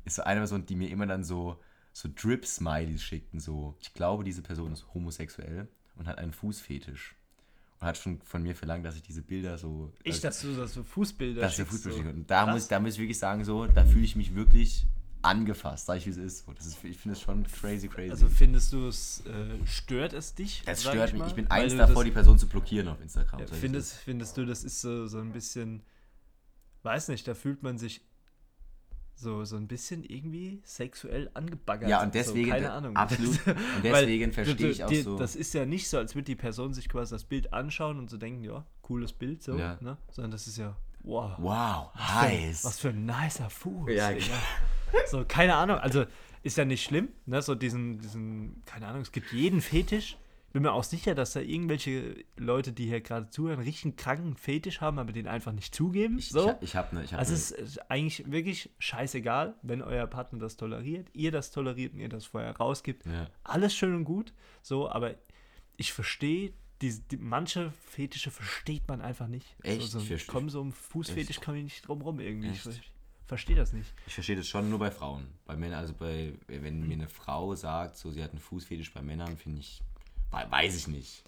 [0.05, 1.59] ist so eine Person, die mir immer dann so,
[1.93, 7.15] so Drip-Smileys schickten, so, ich glaube, diese Person ist homosexuell und hat einen Fußfetisch.
[7.79, 9.93] Und hat schon von mir verlangt, dass ich diese Bilder so.
[10.03, 11.99] Ich, dass du, dass du Fußbilder dass schickst, Fußball so.
[12.01, 12.53] Und da Krass.
[12.53, 14.85] muss, da muss ich wirklich sagen, so, da fühle ich mich wirklich
[15.21, 16.45] angefasst, sag ich wie es ist.
[16.45, 18.11] So, das ist ich finde es schon crazy, crazy.
[18.11, 20.63] Also findest du es, äh, stört es dich?
[20.65, 21.19] sag stört ich mich.
[21.21, 21.27] mal?
[21.27, 23.39] Ich bin Weil eins davor, die Person zu blockieren auf Instagram.
[23.41, 25.83] Ja, es findest, findest du, das ist so, so ein bisschen,
[26.83, 28.01] weiß nicht, da fühlt man sich
[29.15, 31.89] so, so ein bisschen irgendwie sexuell angebaggert.
[31.89, 32.95] Ja, und deswegen, so, keine Ahnung.
[32.95, 33.45] absolut.
[33.47, 35.17] Und deswegen verstehe du- ich auch dir- so.
[35.17, 38.09] Das ist ja nicht so, als würde die Person sich quasi das Bild anschauen und
[38.09, 39.77] so denken, ja, cooles Bild, so, Ja.
[39.81, 39.97] ne?
[40.11, 41.33] Sondern das ist ja, wow.
[41.37, 42.63] wow, Was für- heiß.
[42.63, 43.91] Was für ein nicer Fuß.
[43.91, 44.25] Ja, Digga.
[45.07, 45.77] So, keine Ahnung.
[45.77, 46.05] Also,
[46.43, 47.41] ist ja nicht schlimm, ne?
[47.41, 50.17] So diesen, diesen, keine Ahnung, es gibt jeden Fetisch.
[50.51, 54.35] Bin mir auch sicher, dass da irgendwelche Leute, die hier gerade zuhören, einen richtig kranken
[54.35, 56.17] Fetisch haben, aber den einfach nicht zugeben.
[56.17, 56.55] ich so.
[56.61, 57.03] ich, ich habe eine.
[57.03, 61.31] Ich hab also ne, es ist eigentlich wirklich scheißegal, wenn euer Partner das toleriert, ihr
[61.31, 63.05] das toleriert und ihr das vorher rausgibt.
[63.05, 63.27] ja.
[63.43, 65.15] Alles schön und gut, so, aber
[65.77, 69.55] ich verstehe, die, die, manche Fetische versteht man einfach nicht.
[69.61, 69.91] Echt?
[69.91, 72.49] So, Ich so, komm, so um Fußfetisch komme ich nicht drum rum irgendwie.
[72.49, 72.91] Ich Echt?
[73.29, 73.93] Ver- verstehe das nicht.
[74.07, 75.27] Ich verstehe das schon nur bei Frauen.
[75.45, 79.01] Bei Männern, also bei, wenn mir eine Frau sagt, so sie hat einen Fußfetisch bei
[79.01, 79.81] Männern, finde ich,
[80.31, 81.23] wei- weiß ich nicht.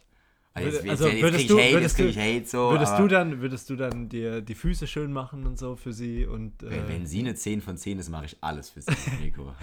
[0.54, 2.12] Also Würde- jetzt, also jetzt, jetzt würdest krieg ich du- Hate, jetzt würdest krieg du-
[2.12, 2.72] ich Hate so.
[2.72, 6.26] Würdest du dann, würdest du dann dir die Füße schön machen und so für sie
[6.26, 8.92] und wenn, äh, wenn sie eine 10 von 10 ist, mache ich alles für sie,
[9.22, 9.54] Nico.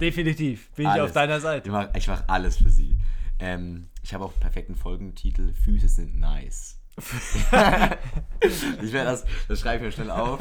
[0.00, 1.04] definitiv bin ich Alles.
[1.06, 1.70] auf deiner Ich Seite.
[1.70, 2.98] mache ich mach alles für sie.
[3.38, 6.76] Ähm, ich habe auch einen perfekten Folgentitel, Füße sind nice.
[8.40, 10.38] ich werde das, das schreibe ich mir schnell auf.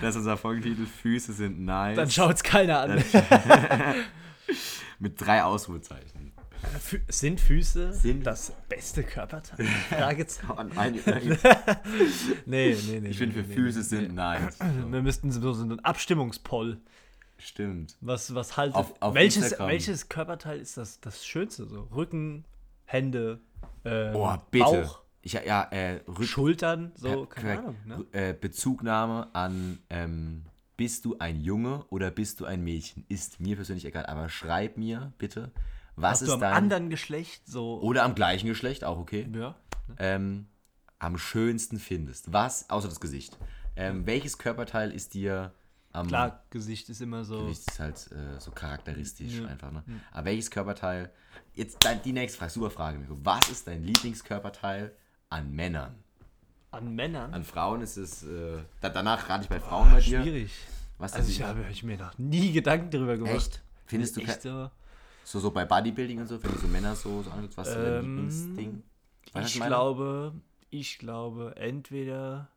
[0.00, 1.96] Das ist unser Folgentitel, Füße sind nice.
[1.96, 3.04] Dann schaut's keiner an.
[4.98, 6.32] Mit drei Ausrufezeichen.
[6.78, 9.64] Fü sind Füße Sind- das beste Körperteil?
[9.88, 10.70] Fragezeichen.
[12.46, 13.08] Nee, nee, nee.
[13.08, 13.84] Ich finde, für nee, Füße nee.
[13.84, 14.58] sind nice.
[14.58, 14.64] So.
[14.92, 16.78] Wir müssten so, einen Abstimmungspoll.
[17.38, 17.96] Stimmt.
[18.02, 18.76] Was, was haltet.
[18.76, 19.68] Auf- auf welches, Instagram.
[19.68, 21.64] welches Körperteil ist das, das Schönste?
[21.66, 22.44] So Rücken,
[22.84, 23.40] Hände,
[23.86, 24.64] ähm, Oh, bitte.
[24.64, 27.58] Bauch, Ich, ja, äh, Rück, Schultern, so, Ja, keine korrekt.
[27.58, 27.76] Ahnung.
[28.12, 28.18] Ne?
[28.18, 30.44] Äh, Bezugnahme an, ähm,
[30.76, 33.04] bist du ein Junge oder bist du ein Mädchen?
[33.08, 35.50] Ist mir persönlich egal, aber schreib mir bitte,
[35.96, 36.54] was Hast ist du am dein...
[36.54, 37.80] anderen Geschlecht so.
[37.82, 39.28] oder am gleichen Geschlecht, auch okay.
[39.34, 39.56] Ja.
[39.98, 40.46] ähm,
[40.98, 42.32] am schönsten findest.
[42.32, 43.36] Was, außer das Gesicht.
[43.76, 45.52] Ähm, welches Körperteil ist dir
[45.92, 47.46] am Klar, Gesicht ist immer so.
[47.46, 49.46] Gesicht ist halt äh, so charakteristisch Ja.
[49.48, 49.82] einfach, ne?
[50.12, 51.10] Aber welches Körperteil,
[51.52, 53.18] jetzt die nächste Frage, super Frage, Mirko.
[53.22, 54.92] Was ist dein Lieblingskörperteil
[55.30, 55.94] an Männern?
[56.72, 57.32] An Männern.
[57.32, 60.22] An Frauen ist es, äh, da, danach rate ich bei Frauen bei dir.
[60.22, 60.52] Schwierig.
[60.98, 63.34] Was Also ich habe ich mir noch nie Gedanken darüber gemacht.
[63.34, 63.62] Echt?
[63.86, 64.70] Findest du Echt so?
[65.24, 67.74] so, so bei Bodybuilding und so, wenn du so Männer so, so anguckst, was ist
[67.74, 68.82] so dein Ähm, Lieblingsding?
[69.32, 70.34] Was Ich glaube,
[70.70, 72.48] ich glaube, entweder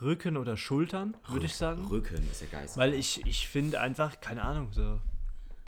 [0.00, 1.84] Rücken oder Schultern, würde ich sagen.
[1.86, 2.68] Rücken ist ja geil.
[2.76, 5.00] Weil ich, ich finde einfach, keine Ahnung, so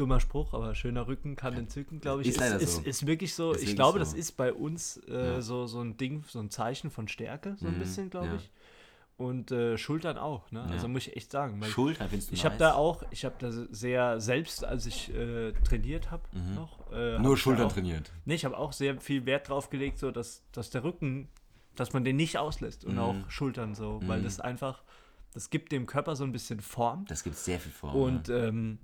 [0.01, 2.29] dummer Spruch, aber schöner Rücken kann entzücken, glaube ich.
[2.29, 2.83] Ist ist, so.
[2.83, 3.53] ist wirklich so.
[3.53, 4.05] Ist ich wirklich glaube, so.
[4.05, 5.41] das ist bei uns äh, Ja.
[5.43, 8.35] so, so ein Ding, so ein Zeichen von Stärke, so ein Mhm, bisschen, glaube ja.
[8.37, 8.51] ich.
[9.17, 10.61] Und äh, Schultern auch, ne?
[10.61, 10.67] Ja.
[10.67, 11.63] Also muss ich echt sagen.
[11.63, 15.53] Schultern findest du ich habe da auch, ich habe da sehr selbst, als ich äh,
[15.63, 16.23] trainiert habe,
[16.55, 16.91] noch.
[16.91, 18.11] Äh, hab Nur da Schultern auch, trainiert.
[18.25, 21.29] Nee, ich habe auch sehr viel Wert drauf gelegt, so dass, dass der Rücken,
[21.77, 22.99] dass man den nicht auslässt und Mhm.
[22.99, 24.25] auch Schultern so, weil Mhm.
[24.25, 24.83] das einfach,
[25.35, 27.05] das gibt dem Körper so ein bisschen Form.
[27.07, 27.95] Das gibt sehr viel vor.
[27.95, 28.79] Und ähm,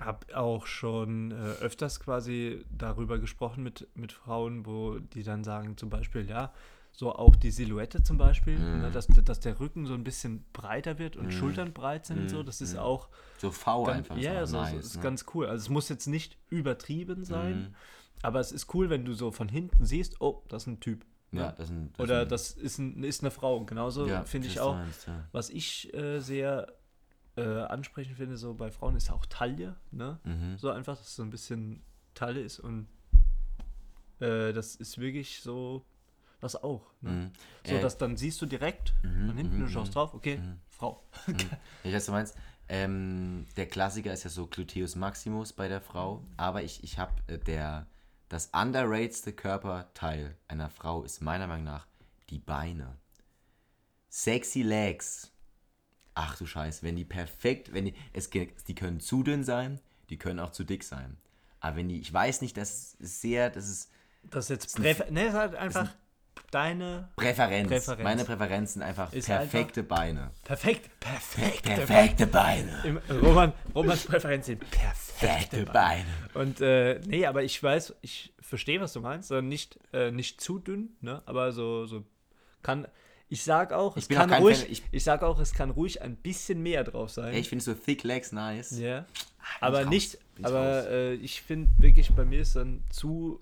[0.00, 5.76] habe auch schon äh, öfters quasi darüber gesprochen mit, mit Frauen, wo die dann sagen,
[5.76, 6.52] zum Beispiel, ja,
[6.92, 8.80] so auch die Silhouette zum Beispiel, Mhm.
[8.82, 11.30] ne, dass, dass der Rücken so ein bisschen breiter wird und Mhm.
[11.30, 12.38] Schultern breit sind und so.
[12.42, 12.46] Mhm.
[12.46, 12.78] Das ist Mhm.
[12.80, 14.16] auch so V einfach.
[14.16, 15.02] ja, ist so, auch so, nice, ist ne?
[15.02, 15.46] ganz cool.
[15.46, 17.74] Also es muss jetzt nicht übertrieben sein, Mhm.
[18.22, 21.04] aber es ist cool, wenn du so von hinten siehst, oh, das ist ein Typ.
[21.32, 21.54] Ja, ne?
[21.58, 23.64] das sind, das Oder sind, das ist, ein, ist eine Frau.
[23.64, 24.74] Genauso ja, finde ich das auch.
[24.74, 25.24] meinst, ja.
[25.32, 26.66] Was ich äh, sehr
[27.36, 29.76] äh, ansprechend finde, so bei Frauen, ist auch Taille.
[29.90, 30.18] Ne?
[30.24, 30.56] Mhm.
[30.58, 31.82] So einfach, dass es so ein bisschen
[32.14, 32.88] Taille ist und
[34.20, 35.84] äh, das ist wirklich so,
[36.40, 36.82] das auch.
[37.02, 37.10] Ne?
[37.10, 37.32] Mhm.
[37.66, 39.94] So, Äh, dass dann siehst du direkt Mhm, von hinten, mhm, du schaust mhm.
[39.94, 40.60] drauf, okay, Mhm.
[40.70, 41.02] Frau.
[41.26, 41.36] Mhm.
[41.84, 42.36] Ich weiß, du meinst.
[42.68, 47.12] Ähm, der Klassiker ist ja so Gluteus Maximus bei der Frau, aber ich, ich habe
[47.28, 47.86] äh, der
[48.28, 51.86] das underratedste Körperteil einer Frau ist meiner Meinung nach
[52.28, 52.96] die Beine.
[54.08, 55.30] sexy Legs.
[56.18, 60.16] Ach du Scheiße, wenn die perfekt, wenn die, es, die können zu dünn sein, die
[60.16, 61.18] können auch zu dick sein.
[61.60, 63.90] Aber wenn die, ich weiß nicht, das ist sehr, das ist.
[64.22, 65.94] Das ist jetzt Präfer ne, ist halt einfach
[66.50, 67.68] deine Präferenz.
[67.68, 68.02] Präferenz.
[68.02, 70.30] Meine Präferenz sind einfach ist perfekte einfach Beine.
[70.42, 72.82] Perfekt, perfekte, perfekte Beine.
[72.84, 76.06] Im Roman, Romans Präferenz sind perfekte Beine.
[76.32, 79.30] Und äh, nee, aber ich weiß, ich verstehe, was du meinst.
[79.30, 81.22] Nicht, äh, nicht zu dünn, ne?
[81.26, 82.04] aber so, so
[82.62, 82.88] kann.
[83.28, 86.16] Ich sag auch, es kann ruhig, Fan, ich, ich, sag auch, es kann ruhig ein
[86.16, 87.34] bisschen mehr drauf sein.
[87.34, 88.78] ich finde so thick legs nice.
[88.78, 89.04] Ja.
[89.60, 93.40] Aber nicht, aber äh, ich finde wirklich, bei mir ist dann zu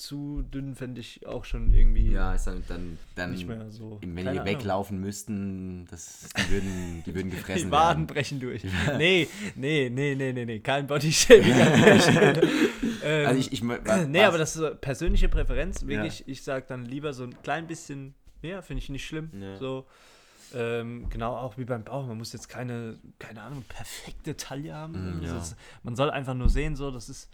[0.00, 2.10] zu dünn fände ich auch schon irgendwie.
[2.10, 3.98] Ja, ist dann, dann, dann nicht mehr so.
[4.00, 4.46] Wenn die Ahnung.
[4.46, 8.06] weglaufen müssten, das, die, würden, die würden gefressen Die Waden werden.
[8.06, 8.64] brechen durch.
[8.96, 11.52] nee, nee, nee, nee, nee, nee, kein Bodyshaming
[13.04, 15.86] ähm, also ich, ich was, nee, aber das ist so persönliche Präferenz.
[15.86, 16.24] Wirklich, ja.
[16.28, 19.30] ich sag dann lieber so ein klein bisschen mehr, finde ich nicht schlimm.
[19.40, 19.56] Ja.
[19.56, 19.86] So.
[20.52, 22.06] Ähm, genau, auch wie beim Bauch.
[22.06, 25.20] Man muss jetzt keine, keine Ahnung, perfekte Taille haben.
[25.20, 25.38] Mm, ja.
[25.38, 27.28] ist, man soll einfach nur sehen, so, das ist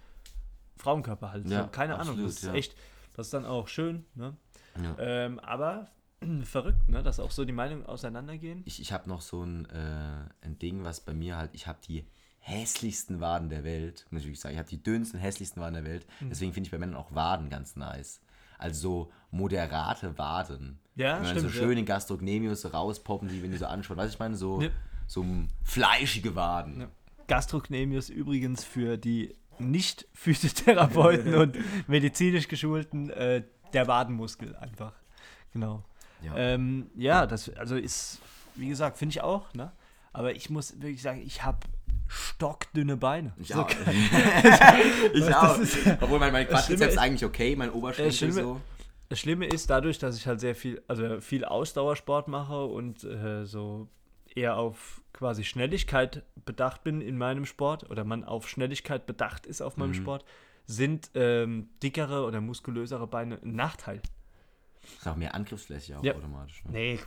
[0.77, 1.49] Frauenkörper halt.
[1.49, 2.55] Ja, so, keine absolut, Ahnung, das ist ja.
[2.55, 2.77] echt,
[3.15, 4.05] das ist dann auch schön.
[4.15, 4.37] Ne?
[4.83, 4.97] Ja.
[4.99, 5.89] Ähm, aber
[6.45, 7.03] verrückt, ne?
[7.03, 8.63] dass auch so die Meinungen auseinandergehen.
[8.67, 11.79] Ich, ich habe noch so ein, äh, ein Ding, was bei mir halt, ich habe
[11.87, 12.07] die
[12.39, 14.55] hässlichsten Waden der Welt, muss ich wirklich sagen.
[14.55, 16.07] Ich habe die dünnsten, hässlichsten Waden der Welt.
[16.21, 16.29] Mhm.
[16.29, 18.21] Deswegen finde ich bei Männern auch Waden ganz nice.
[18.59, 20.79] Also so moderate Waden.
[20.97, 21.41] Ja, wenn stimmt.
[21.43, 21.79] So schön ja.
[21.79, 23.99] in Gastrocnemius rauspoppen, die, wenn die so anschauen.
[23.99, 24.71] Was ich meine, so, ja.
[25.07, 25.25] so
[25.63, 26.81] fleischige Waden.
[26.81, 26.89] Ja.
[27.29, 31.57] Gastrocnemius übrigens für die nicht-Physiotherapeuten und
[31.87, 34.93] medizinisch geschulten, äh, der Wadenmuskel einfach.
[35.53, 35.85] Genau.
[36.23, 38.21] Ja, ähm, ja das also ist,
[38.55, 39.73] wie gesagt, finde ich auch, ne?
[40.13, 41.59] Aber ich muss wirklich sagen, ich habe
[42.09, 43.35] stockdünne Beine.
[43.37, 43.71] Ich so auch.
[45.13, 45.59] ich auch.
[46.01, 48.61] Obwohl mein, mein Quadrizeps ist eigentlich okay, mein Oberschenkel so.
[49.09, 53.45] Das Schlimme ist, dadurch, dass ich halt sehr viel, also viel Ausdauersport mache und äh,
[53.45, 53.89] so
[54.35, 59.63] eher auf quasi Schnelligkeit bedacht bin in meinem Sport oder man auf Schnelligkeit bedacht ist
[59.63, 59.95] auf meinem mhm.
[59.95, 60.25] Sport,
[60.67, 64.03] sind ähm, dickere oder muskulösere Beine ein Nachteil.
[64.99, 66.15] Ist auch mehr Angriffsfläche auch ja.
[66.15, 66.65] automatisch.
[66.65, 66.71] Ne?
[66.73, 67.01] Nee,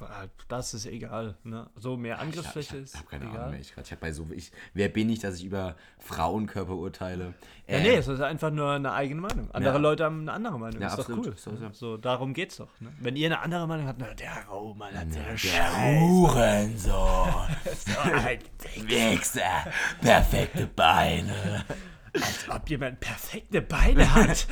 [0.47, 1.35] das ist egal.
[1.43, 1.69] Ne?
[1.75, 3.37] So mehr Angriffsfläche ich, ich, ich hab, ist keine egal.
[3.37, 3.59] Ahnung mehr.
[3.59, 7.33] Ich, ich hab bei so, ich, wer bin ich, dass ich über Frauenkörper urteile?
[7.67, 9.51] Äh, ja, nee, es ist einfach nur eine eigene Meinung.
[9.51, 9.79] Andere ja.
[9.79, 10.81] Leute haben eine andere Meinung.
[10.81, 11.27] Ja, ist absolut.
[11.27, 11.37] doch cool.
[11.37, 11.69] So, so.
[11.71, 12.69] so darum geht's doch.
[12.79, 12.91] Ne?
[12.99, 16.89] Wenn ihr eine andere Meinung habt, na, der Roman hat der, der Hurensohn.
[17.75, 18.39] so ein
[18.87, 19.71] Wichser.
[20.01, 21.65] Perfekte Beine.
[22.13, 24.48] Als ob jemand perfekte Beine hat.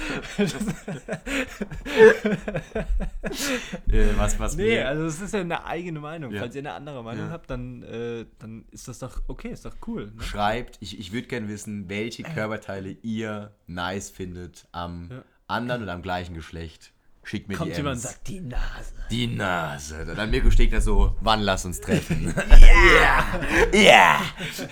[3.88, 4.88] äh, was, was nee, mir?
[4.88, 6.32] also es ist ja eine eigene Meinung.
[6.32, 6.42] Ja.
[6.42, 7.32] Falls ihr eine andere Meinung ja.
[7.32, 10.12] habt, dann, äh, dann ist das doch okay, ist doch cool.
[10.16, 10.24] Ne?
[10.24, 15.24] Schreibt, ich, ich würde gerne wissen, welche Körperteile ihr nice findet am ja.
[15.48, 16.94] anderen oder am gleichen Geschlecht.
[17.28, 18.94] Schickt mir Kommt die jemand und sagt, die Nase.
[19.12, 20.06] Die Nase.
[20.06, 22.34] Dann Mirko steht da so, wann lass uns treffen?
[23.02, 23.42] Ja!
[23.74, 24.22] Ja!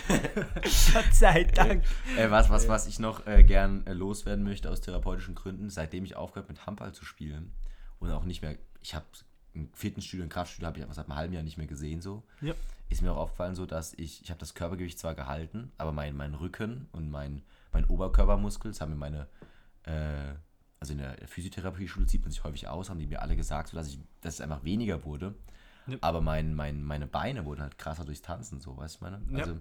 [0.93, 1.83] Gott sei Dank.
[2.17, 6.05] Äh, was, was, was ich noch äh, gern äh, loswerden möchte aus therapeutischen Gründen, seitdem
[6.05, 7.51] ich aufgehört mit Handball zu spielen
[7.99, 9.05] und auch nicht mehr, ich habe
[9.53, 12.23] ein Fitnessstudio, ein Kraftstudio habe ich seit einem halben Jahr nicht mehr gesehen so.
[12.39, 12.53] Ja.
[12.87, 16.15] Ist mir auch aufgefallen so, dass ich, ich habe das Körpergewicht zwar gehalten, aber mein,
[16.15, 17.41] mein Rücken und mein,
[17.73, 19.27] mein Oberkörpermuskel, das haben mir meine
[19.83, 20.35] äh,
[20.85, 23.77] also in der Physiotherapie-Schule zieht man sich häufig aus, haben die mir alle gesagt, so
[23.77, 25.33] dass, ich, dass es einfach weniger wurde.
[25.87, 25.97] Ja.
[26.01, 29.21] Aber mein, mein, meine Beine wurden halt krasser durchs Tanzen, so, weißt du, meine?
[29.33, 29.57] Also, ja.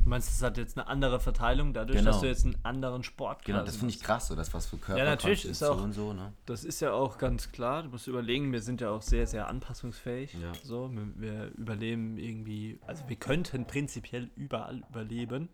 [0.00, 2.12] Du meinst, es hat jetzt eine andere Verteilung, dadurch, genau.
[2.12, 4.76] dass du jetzt einen anderen Sport Genau, das finde ich krass, so das, was für
[4.76, 6.32] Körper Ja, natürlich ist auch, so, ne?
[6.46, 9.48] das ist ja auch ganz klar, du musst überlegen, wir sind ja auch sehr, sehr
[9.48, 10.52] anpassungsfähig, ja.
[10.62, 15.48] so, wir, wir überleben irgendwie, also wir könnten prinzipiell überall überleben,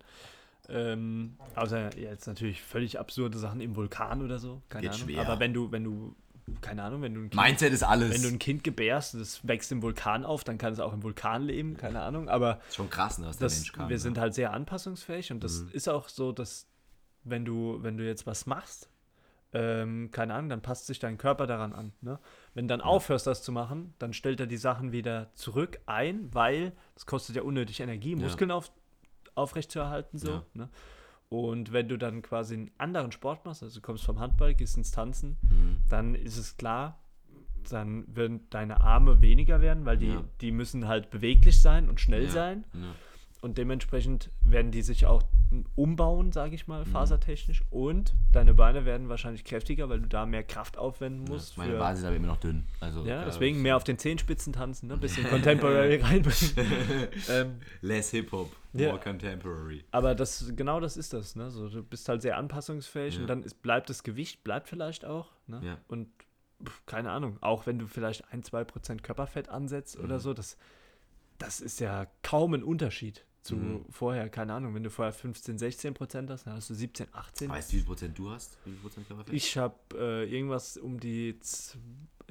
[0.73, 4.63] ähm, außer jetzt natürlich völlig absurde Sachen im Vulkan oder so.
[4.69, 5.09] Keine Geht Ahnung.
[5.09, 5.21] Schwer.
[5.21, 6.17] Aber wenn du, wenn du,
[6.61, 8.15] keine Ahnung, wenn du ein kind, Mindset ist alles.
[8.15, 11.03] Wenn du ein Kind gebärst, das wächst im Vulkan auf, dann kann es auch im
[11.03, 12.29] Vulkan leben, keine Ahnung.
[12.29, 13.89] Aber schon krass, ne, was der Mensch kann.
[13.89, 14.01] Wir ne?
[14.01, 15.71] sind halt sehr anpassungsfähig und das mhm.
[15.73, 16.67] ist auch so, dass
[17.23, 18.89] wenn du, wenn du jetzt was machst,
[19.55, 21.93] ähm, keine Ahnung, dann passt sich dein Körper daran an.
[22.01, 22.19] Ne?
[22.55, 22.87] Wenn du dann ja.
[22.87, 27.37] aufhörst, das zu machen, dann stellt er die Sachen wieder zurück ein, weil das kostet
[27.37, 28.57] ja unnötig Energie, Muskeln ja.
[28.57, 28.73] auf,
[29.35, 30.19] aufrechtzuerhalten.
[30.19, 30.45] So, ja.
[30.55, 30.69] ne?
[31.29, 34.77] Und wenn du dann quasi einen anderen Sport machst, also du kommst vom Handball, gehst
[34.77, 35.79] ins Tanzen, mhm.
[35.89, 36.99] dann ist es klar,
[37.71, 40.25] dann werden deine Arme weniger werden, weil die, ja.
[40.41, 42.31] die müssen halt beweglich sein und schnell ja.
[42.31, 42.65] sein.
[43.41, 45.23] Und dementsprechend werden die sich auch
[45.75, 46.91] umbauen, sage ich mal, mhm.
[46.91, 47.63] fasertechnisch.
[47.71, 51.57] Und deine Beine werden wahrscheinlich kräftiger, weil du da mehr Kraft aufwenden musst.
[51.57, 52.65] Ja, meine Beine sind aber immer noch dünn.
[52.81, 54.95] Also, ja, deswegen mehr auf den Zehenspitzen tanzen, ne?
[54.95, 56.55] ein bisschen Contemporary reinbringen.
[57.29, 58.99] ähm, Less Hip-Hop, more ja.
[58.99, 59.85] Contemporary.
[59.91, 61.37] Aber das, genau das ist das.
[61.37, 61.51] Ne?
[61.51, 63.21] So, du bist halt sehr anpassungsfähig ja.
[63.21, 65.33] und dann ist, bleibt das Gewicht, bleibt vielleicht auch.
[65.47, 65.61] Ne?
[65.65, 65.79] Ja.
[65.89, 66.09] Und
[66.87, 70.05] keine Ahnung, auch wenn du vielleicht ein, zwei Prozent Körperfett ansetzt mhm.
[70.05, 70.57] oder so, das,
[71.39, 73.85] das ist ja kaum ein Unterschied zu mhm.
[73.91, 77.51] vorher, keine Ahnung, wenn du vorher 15, 16 Prozent hast, dann hast du 17, 18.
[77.51, 78.57] Weißt du, wie viel Prozent du hast?
[78.65, 79.35] Wie viel Prozent Körperfett?
[79.35, 81.39] Ich habe äh, irgendwas um die,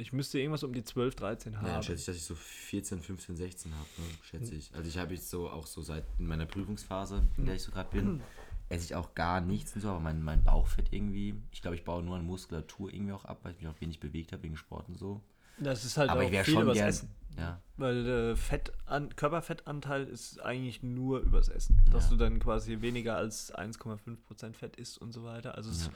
[0.01, 1.67] ich müsste irgendwas um die 12, 13 haben.
[1.67, 4.07] Ja, schätze ich, dass ich so 14, 15, 16 habe, ne?
[4.23, 4.73] schätze ich.
[4.73, 7.71] Also ich habe jetzt so auch so seit in meiner Prüfungsphase, in der ich so
[7.71, 8.21] gerade bin,
[8.69, 11.83] esse ich auch gar nichts und so, aber mein, mein Bauchfett irgendwie, ich glaube, ich
[11.83, 14.57] baue nur an Muskulatur irgendwie auch ab, weil ich mich auch wenig bewegt habe wegen
[14.57, 15.21] Sport und so.
[15.59, 17.09] Das ist halt aber auch ich viel schon übers gern, Essen.
[17.37, 17.61] Ja.
[17.77, 21.79] Weil äh, Fett an, Körperfettanteil ist eigentlich nur übers Essen.
[21.91, 22.09] Dass ja.
[22.11, 25.55] du dann quasi weniger als 1,5% Fett isst und so weiter.
[25.55, 25.89] Also es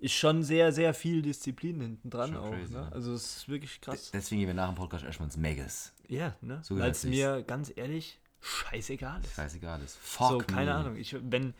[0.00, 2.50] ist schon sehr, sehr viel Disziplin hinten dran auch.
[2.50, 2.90] Crazy, ne?
[2.92, 4.10] Also es ist wirklich krass.
[4.12, 5.92] Deswegen gehen wir nach dem Podcast erstmal ins Megas.
[6.08, 6.60] Ja, ne?
[6.62, 9.34] So Weil es mir ganz ehrlich scheißegal ist.
[9.34, 9.96] Scheißegal ist.
[9.98, 10.74] Fuck so, keine me.
[10.74, 10.96] Ahnung.
[10.96, 11.54] Ich, wenn,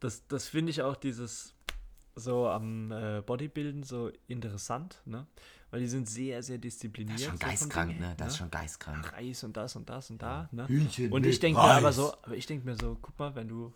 [0.00, 1.54] das, das finde ich auch dieses
[2.14, 5.26] so am äh, Bodybuilden so interessant, ne?
[5.72, 7.14] weil die sind sehr, sehr diszipliniert.
[7.14, 8.14] Das ist schon geistkrank, ne?
[8.18, 8.38] Das ist ne?
[8.38, 9.12] schon geistkrank.
[9.12, 10.68] Reis und das und das und da, ne?
[10.68, 13.48] Hühnchen und ich denke mir aber so, aber ich denke mir so, guck mal, wenn
[13.48, 13.72] du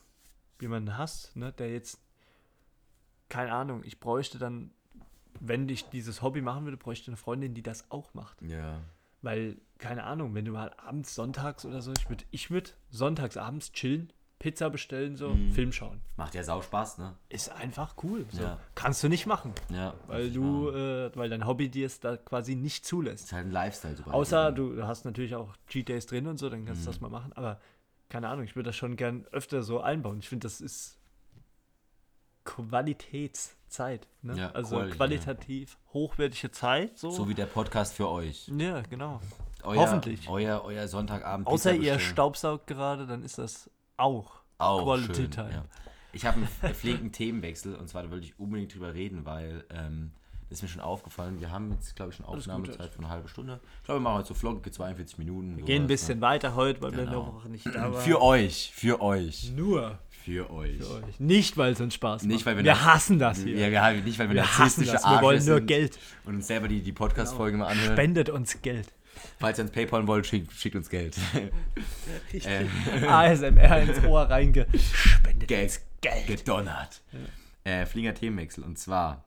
[0.61, 1.99] jemanden hast, ne, der jetzt,
[3.28, 4.70] keine Ahnung, ich bräuchte dann,
[5.40, 8.40] wenn ich dieses Hobby machen würde, bräuchte eine Freundin, die das auch macht.
[8.42, 8.80] Ja.
[9.22, 13.36] Weil, keine Ahnung, wenn du mal abends, sonntags oder so, ich würde ich würd sonntags
[13.36, 15.50] abends chillen, Pizza bestellen, so, mhm.
[15.50, 16.02] Film schauen.
[16.16, 17.16] Macht ja sau Spaß, ne?
[17.30, 18.26] Ist einfach cool.
[18.30, 18.42] So.
[18.42, 18.60] Ja.
[18.74, 19.52] Kannst du nicht machen.
[19.70, 19.94] Ja.
[20.06, 23.24] Weil du, äh, weil dein Hobby dir es da quasi nicht zulässt.
[23.24, 23.96] Ist halt ein Lifestyle.
[23.96, 26.84] So Außer du hast natürlich auch Cheat Days drin und so, dann kannst mhm.
[26.84, 27.32] du das mal machen.
[27.32, 27.60] Aber
[28.10, 30.18] keine Ahnung, ich würde das schon gern öfter so einbauen.
[30.18, 30.95] Ich finde, das ist
[32.46, 34.09] Qualitätszeit.
[34.22, 34.38] Ne?
[34.38, 35.92] Ja, also Quali, qualitativ ja.
[35.92, 36.98] hochwertige Zeit.
[36.98, 37.11] So.
[37.11, 38.48] so wie der Podcast für euch.
[38.56, 39.20] Ja, genau.
[39.62, 40.28] Euer, Hoffentlich.
[40.28, 41.46] Euer, euer Sonntagabend.
[41.46, 45.50] Außer ihr staubt gerade, dann ist das auch, auch Quality schön, Time.
[45.50, 45.64] Ja.
[46.12, 50.12] Ich habe einen flinken Themenwechsel und zwar da wollte ich unbedingt drüber reden, weil ähm,
[50.48, 51.40] das ist mir schon aufgefallen.
[51.40, 53.61] Wir haben jetzt, glaube ich, schon Aufnahmezeit von einer halben Stunde.
[53.80, 55.56] Ich glaube, wir machen heute so flockige 42 Minuten.
[55.56, 56.26] Wir gehen ein bisschen ne?
[56.26, 57.11] weiter heute, weil genau.
[57.11, 58.02] wir noch nicht da waren.
[58.02, 59.52] Für euch, für euch.
[59.56, 59.98] Nur.
[60.09, 60.78] Für euch.
[60.78, 61.20] Für euch.
[61.20, 62.30] Nicht, weil es uns Spaß macht.
[62.30, 63.56] Nicht, weil wir, wir hassen das hier.
[63.56, 65.04] Ja, wir, nicht, weil wir, wir narzisstische das.
[65.04, 65.98] Wir wollen nur Geld.
[66.24, 67.64] Und uns selber die, die Podcast-Folge genau.
[67.64, 67.92] mal anhören.
[67.94, 68.92] Spendet uns Geld.
[69.38, 71.16] Falls ihr uns Paypal wollt, schickt, schickt uns Geld.
[72.32, 72.68] ähm.
[73.09, 75.48] ASMR ins Ohr reingespendet.
[75.48, 76.26] Geld, Geld.
[76.26, 77.02] Gedonnert.
[77.64, 77.80] Ja.
[77.80, 78.62] Äh, Flinger Themenwechsel.
[78.62, 79.25] Und zwar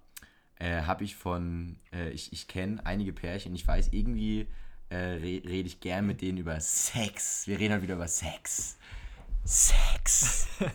[0.59, 4.47] äh, habe ich von, äh, ich, ich kenne einige Pärchen, ich weiß, irgendwie
[4.89, 7.47] äh, re rede ich gern mit denen über Sex.
[7.47, 8.77] Wir reden halt wieder über Sex.
[9.45, 10.47] Sex.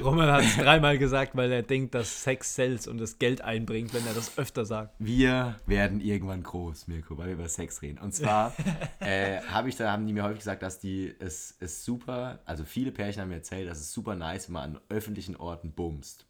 [0.00, 3.94] Roman hat es dreimal gesagt, weil er denkt, dass Sex sells und das Geld einbringt,
[3.94, 4.94] wenn er das öfter sagt.
[4.98, 7.98] Wir werden irgendwann groß, Mirko, weil wir über Sex reden.
[7.98, 8.52] Und zwar
[9.00, 12.64] äh, habe ich da, haben die mir häufig gesagt, dass die es ist super, also
[12.64, 16.26] viele Pärchen haben mir erzählt, dass es super nice, wenn man an öffentlichen Orten bumst.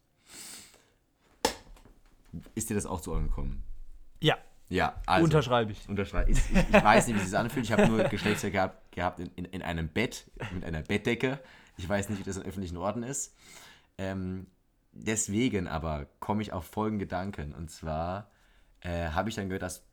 [2.55, 3.63] Ist dir das auch zu Ohren gekommen?
[4.19, 4.37] Ja.
[4.69, 5.23] Ja, also.
[5.23, 5.87] Unterschreibe ich.
[5.87, 6.37] Unterschreibe ich.
[6.37, 7.65] Ich weiß nicht, wie es sich anfühlt.
[7.65, 11.39] Ich habe nur Geschlechtsverkehr gehabt, gehabt in, in, in einem Bett, mit einer Bettdecke.
[11.77, 13.33] Ich weiß nicht, wie das an öffentlichen Orten ist.
[13.97, 14.47] Ähm,
[14.91, 17.53] deswegen aber komme ich auf folgenden Gedanken.
[17.53, 18.29] Und zwar
[18.81, 19.83] äh, habe ich dann gehört, dass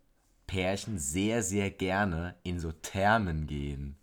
[0.47, 3.97] Pärchen sehr, sehr gerne in so Thermen gehen.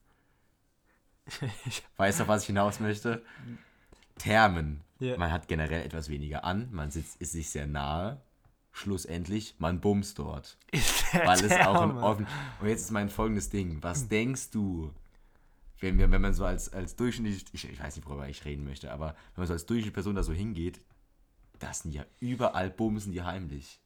[1.98, 3.24] weißt du, auf was ich hinaus möchte?
[4.22, 4.82] Thermen.
[5.02, 5.18] Yeah.
[5.18, 8.22] Man hat generell etwas weniger an, man sitzt, ist sich sehr nahe.
[8.72, 10.58] Schlussendlich, man bumst dort.
[11.12, 12.28] Weil es auch ein offen.
[12.62, 13.80] Und jetzt ist mein folgendes Ding.
[13.82, 14.94] Was denkst du,
[15.80, 18.64] wenn, wir, wenn man so als, als durchschnittlich, ich, ich weiß nicht, worüber ich reden
[18.64, 20.80] möchte, aber wenn man so als durchschnittliche Person da so hingeht,
[21.60, 23.81] das sind ja überall Bumsen die heimlich.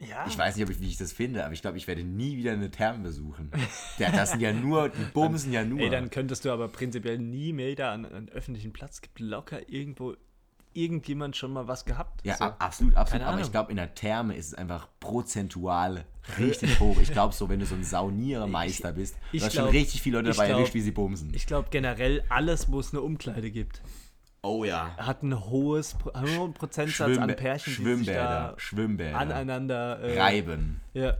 [0.00, 0.26] Ja.
[0.26, 2.36] Ich weiß nicht, ob ich, wie ich das finde, aber ich glaube, ich werde nie
[2.38, 3.50] wieder eine Therme besuchen.
[3.98, 5.80] das sind ja nur, die Bumsen ja nur.
[5.80, 8.94] Ey, dann könntest du aber prinzipiell nie mehr da an einen öffentlichen Platz.
[8.94, 10.16] Es gibt locker irgendwo
[10.72, 12.24] irgendjemand schon mal was gehabt.
[12.24, 12.44] Ja, so.
[12.44, 13.26] absolut, absolut.
[13.26, 16.04] aber ich glaube, in der Therme ist es einfach prozentual
[16.38, 16.96] richtig hoch.
[17.00, 20.18] Ich glaube, so, wenn du so ein Sauniermeister bist, ich, du hast schon richtig viele
[20.18, 21.32] Leute dabei glaub, erwischt, wie sie bumsen.
[21.34, 23.82] Ich glaube generell alles, wo es eine Umkleide gibt.
[24.42, 24.96] Oh ja.
[24.96, 29.18] Hat ein hohes einen hohen Prozentsatz Schwimm an Pärchen, die sich da Schwimmbäder.
[29.18, 30.80] aneinander äh, reiben.
[30.94, 31.18] Ja.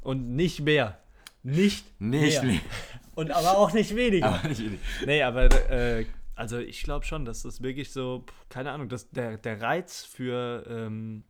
[0.00, 0.98] Und nicht mehr.
[1.44, 2.52] Nicht, nicht mehr.
[2.52, 2.60] mehr.
[3.14, 4.26] Und aber auch nicht weniger.
[4.28, 4.82] Aber nicht weniger.
[5.06, 9.36] Nee, aber äh, also ich glaube schon, dass das wirklich so, keine Ahnung, dass der,
[9.38, 11.24] der Reiz für, ähm,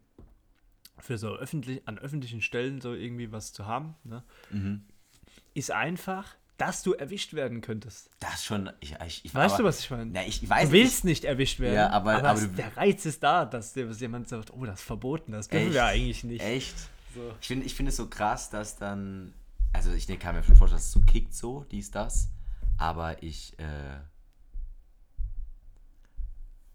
[0.98, 4.84] für so öffentlich, an öffentlichen Stellen so irgendwie was zu haben, ne, mhm.
[5.54, 8.10] ist einfach, dass du erwischt werden könntest.
[8.20, 10.14] Das schon, ich, ich, ich Weißt aber, du, was ich meine?
[10.14, 12.76] Ja, ich, ich weiß du willst nicht, nicht erwischt werden, ja, aber, aber, aber der
[12.76, 15.74] Reiz ist da, dass jemand sagt, oh, das ist verboten, das dürfen echt?
[15.74, 16.42] wir eigentlich nicht.
[16.42, 16.76] Echt?
[17.14, 17.32] So.
[17.40, 19.34] Ich finde ich find es so krass, dass dann,
[19.72, 22.28] also ich kann mir schon vorstellen, dass es so kickt so, dies, das,
[22.78, 23.98] aber ich, äh,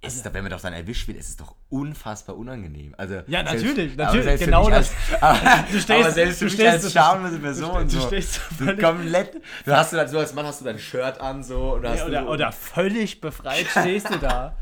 [0.07, 2.93] es ist doch, wenn man doch dann erwischt wird, es ist doch unfassbar unangenehm.
[2.97, 4.91] Also, Ja, natürlich, aber natürlich, selbst für genau das.
[5.11, 5.39] Als, aber,
[5.71, 7.83] Du stehst- aber selbst du stehst- als du- schamlose Person.
[7.83, 10.61] du so, stehst so du völlig- komplett, du hast du dann so als Mann hast
[10.61, 14.17] du dein Shirt an so hast Ja, du oder, so, oder völlig befreit stehst du
[14.17, 14.55] da.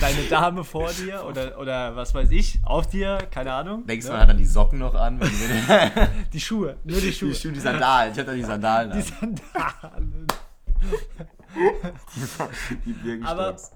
[0.00, 3.86] Deine Dame vor dir oder, oder was weiß ich, auf dir, keine Ahnung.
[3.86, 4.12] denkst ne?
[4.12, 7.28] man hat dann die Socken noch an, die, Die Schuhe, nur die Schuhe.
[7.30, 10.26] die, Schuhe, die Sandalen, ich hab dann die Sandalen Die an, Sandalen.
[12.84, 13.70] die Birkenstocks.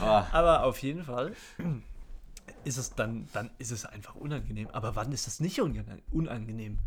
[0.00, 1.32] Oh, Aber auf jeden Fall
[2.64, 4.68] ist es dann, dann ist es einfach unangenehm.
[4.68, 6.78] Aber wann ist das nicht unange- unangenehm?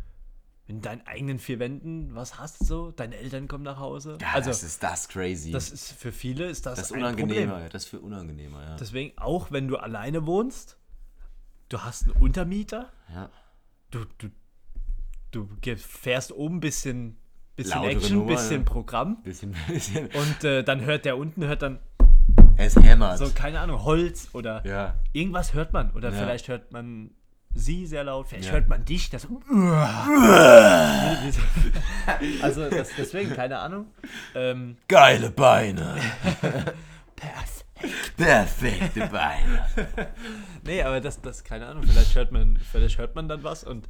[0.65, 4.17] In deinen eigenen vier Wänden was hast so, deine Eltern kommen nach Hause.
[4.21, 5.51] ja, also das ist das crazy.
[5.51, 7.69] das ist für viele ist das, das ist unangenehmer, Problem.
[7.69, 8.76] das ist viel unangenehmer, ja.
[8.78, 10.78] Deswegen auch wenn du alleine wohnst,
[11.67, 13.30] du hast einen Untermieter, ja.
[13.91, 14.30] du, du,
[15.32, 17.17] du fährst oben ein bisschen,
[17.57, 18.63] bisschen Lautere Action, Nummer, bisschen.
[18.65, 20.07] Programm Bisschen, bisschen.
[20.07, 21.80] und äh, dann hört der unten, hört dann
[22.58, 23.18] Es hämmert.
[23.18, 24.95] so, keine Ahnung, Holz oder ja.
[25.12, 25.91] irgendwas hört man.
[25.91, 26.18] Oder Ja.
[26.18, 27.12] vielleicht hört man
[27.56, 28.54] sie sehr laut, vielleicht Ja.
[28.54, 29.10] hört man dich.
[29.10, 29.26] Das
[32.41, 33.88] also das, deswegen, keine Ahnung.
[34.36, 35.95] Ähm, Geile Beine.
[37.16, 38.16] perfekt.
[38.18, 39.68] Perfekte Beine.
[40.66, 43.86] Nee, aber das, das, keine Ahnung, vielleicht hört man, vielleicht hört man dann was und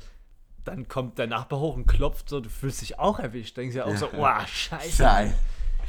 [0.64, 3.57] dann kommt der Nachbar hoch und klopft so, du fühlst dich auch erwischt.
[3.57, 5.03] Denkst ja auch so, wow, scheiße.
[5.03, 5.34] Scheiße.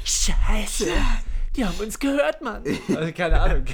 [0.05, 0.91] Scheiße.
[1.57, 2.63] Die haben uns gehört, Mann.
[2.97, 3.65] Also keine Ahnung.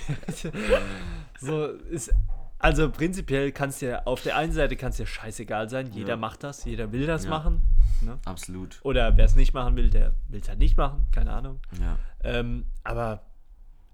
[1.41, 2.13] so ist.
[2.59, 5.91] Also prinzipiell kann es dir auf der einen Seite kann es dir scheißegal sein.
[5.93, 6.17] Jeder Ja.
[6.17, 7.31] macht das, jeder will das Ja.
[7.31, 7.63] machen.
[8.03, 8.19] Ne?
[8.27, 8.79] Absolut.
[8.83, 11.07] Oder wer es nicht machen will, der will es halt nicht machen.
[11.11, 11.61] Keine Ahnung.
[11.81, 11.99] Ja.
[12.23, 13.23] Ähm, aber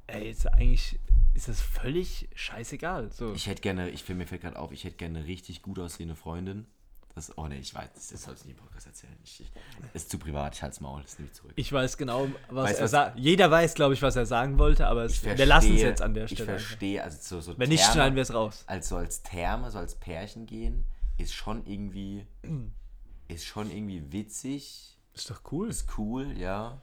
[0.08, 0.98] ey, jetzt eigentlich
[1.34, 3.12] ist es völlig scheißegal.
[3.12, 3.32] So.
[3.34, 6.16] Ich hätte gerne, ich mir fällt gerade auf, ich hätte gerne eine richtig gut aussehende
[6.16, 6.66] Freundin.
[7.16, 9.16] Das, oh ne, ich weiß, das soll ich nicht im Podcast erzählen.
[9.24, 9.50] Ich, ich,
[9.94, 11.52] ist zu privat, ich halte Maul, das nehme ich zurück.
[11.56, 13.18] Ich weiß genau, was Weißt er sagt.
[13.18, 15.88] Jeder weiß, glaube ich, was er sagen wollte, aber es, Ich wir lassen es verstehe-
[15.88, 16.52] jetzt an der Ich Stelle.
[16.52, 16.66] einfach.
[16.66, 18.64] verstehe, also so, so Wenn nicht, schneiden wir es raus.
[18.66, 20.84] Also als Therme, so als Pärchen gehen,
[21.16, 22.26] ist schon irgendwie,
[23.28, 25.70] ist schon irgendwie witzig, Ist doch cool.
[25.70, 26.82] ist cool, ja.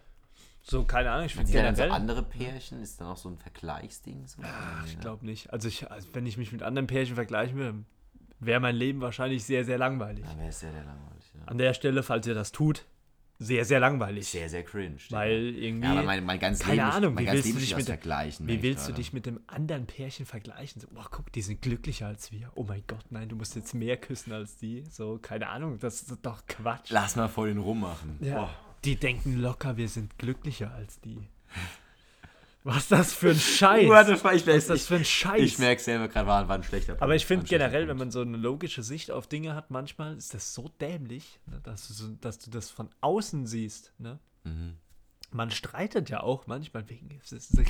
[0.64, 2.02] So, keine Ahnung, ich finde ja dann so generell.
[2.02, 4.26] andere Pärchen, ist dann auch so ein Vergleichsding.
[4.28, 4.42] So.
[4.88, 5.54] ich glaube nicht.
[5.54, 7.84] Also, ich, also, wenn ich mich mit anderen Pärchen vergleichen würde,
[8.46, 10.26] wäre mein Leben wahrscheinlich sehr, sehr langweilig.
[10.26, 11.32] Ja, wäre sehr, sehr langweilig.
[11.34, 11.46] Ja.
[11.46, 12.86] An der Stelle, falls ihr das tut,
[13.40, 14.28] sehr, sehr langweilig.
[14.28, 14.98] Sehr, sehr cringe.
[15.10, 15.88] Weil irgendwie.
[15.88, 17.78] ja, aber mein, mein ganzes keine Leben, Ahnung, mein wie willst du Leben dich besteht
[17.78, 18.48] mit Vergleichen.
[18.48, 19.02] Wie willst du gerade.
[19.02, 20.82] dich mit dem anderen Pärchen vergleichen?
[20.82, 22.52] So, boah, guck, die sind glücklicher als wir.
[22.56, 24.84] Oh mein Gott, nein, du musst jetzt mehr küssen als die.
[24.90, 26.90] So, keine Ahnung, das ist doch Quatsch.
[26.92, 28.18] Lass mal vor den rummachen.
[28.22, 28.36] Ja.
[28.36, 28.50] Boah.
[28.86, 31.28] Die denken locker, wir sind glücklicher als die.
[32.64, 33.88] Was das für ein Scheiß?
[33.90, 35.42] What the fuck, ich, Was ist das für ein Scheiß?
[35.42, 37.02] ich merke selber gerade, war, war ein schlechter Punkt.
[37.02, 40.34] Aber ich finde generell, wenn man so eine logische Sicht auf Dinge hat, manchmal ist
[40.34, 43.94] das so dämlich, ne, dass, du so, dass du das von außen siehst.
[43.98, 44.20] Ne?
[44.44, 44.78] Mhm.
[45.32, 47.10] Man streitet ja auch manchmal wegen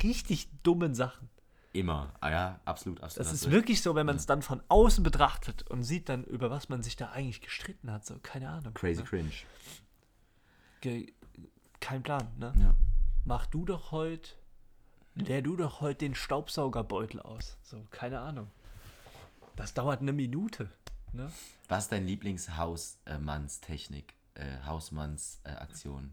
[0.02, 1.28] richtig dummen Sachen.
[1.72, 2.14] Immer.
[2.20, 3.02] Ah ja, absolut.
[3.02, 6.22] absolut Das ist wirklich so, wenn man es dann von außen betrachtet und sieht dann,
[6.22, 8.06] über was man sich da eigentlich gestritten hat.
[8.06, 8.74] So, keine Ahnung.
[8.74, 9.08] Crazy Ne?
[9.08, 9.30] cringe.
[10.80, 11.12] Ge
[11.80, 12.54] kein Plan, ne?
[12.60, 12.74] Ja.
[13.24, 14.30] Mach du doch heute,
[15.14, 17.56] leer du doch heute den Staubsaugerbeutel aus.
[17.62, 18.50] So, keine Ahnung.
[19.56, 20.70] Das dauert eine Minute.
[21.12, 21.30] Ne?
[21.68, 24.14] Was ist dein Lieblingshausmannstechnik?
[24.34, 26.12] Äh, Hausmannsaktion?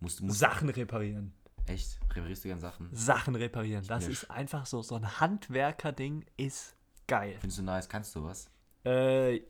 [0.00, 1.32] musst du musst Sachen reparieren.
[1.66, 1.98] echt?
[2.14, 2.88] Reparierst du gern Sachen?
[2.92, 3.84] Sachen reparieren.
[3.88, 6.76] Das Ja, ist einfach so, so ein Handwerker-Ding ist
[7.08, 7.36] geil.
[7.40, 7.88] Findest du nice?
[7.88, 8.48] Kannst du was?
[8.84, 9.40] Äh,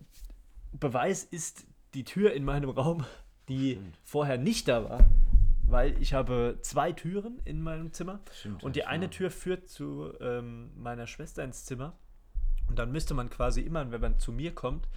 [0.73, 3.05] Beweis ist die Tür in meinem Raum,
[3.49, 3.99] die Stimmt.
[4.03, 5.05] vorher nicht da war,
[5.69, 8.63] weil ich habe zwei Türen in meinem Zimmer Stimmt.
[8.65, 11.99] und die eine Tür führt zu ähm, meiner Schwester ins Zimmer
[12.69, 14.89] und dann müsste man quasi immer, wenn man zu mir kommt,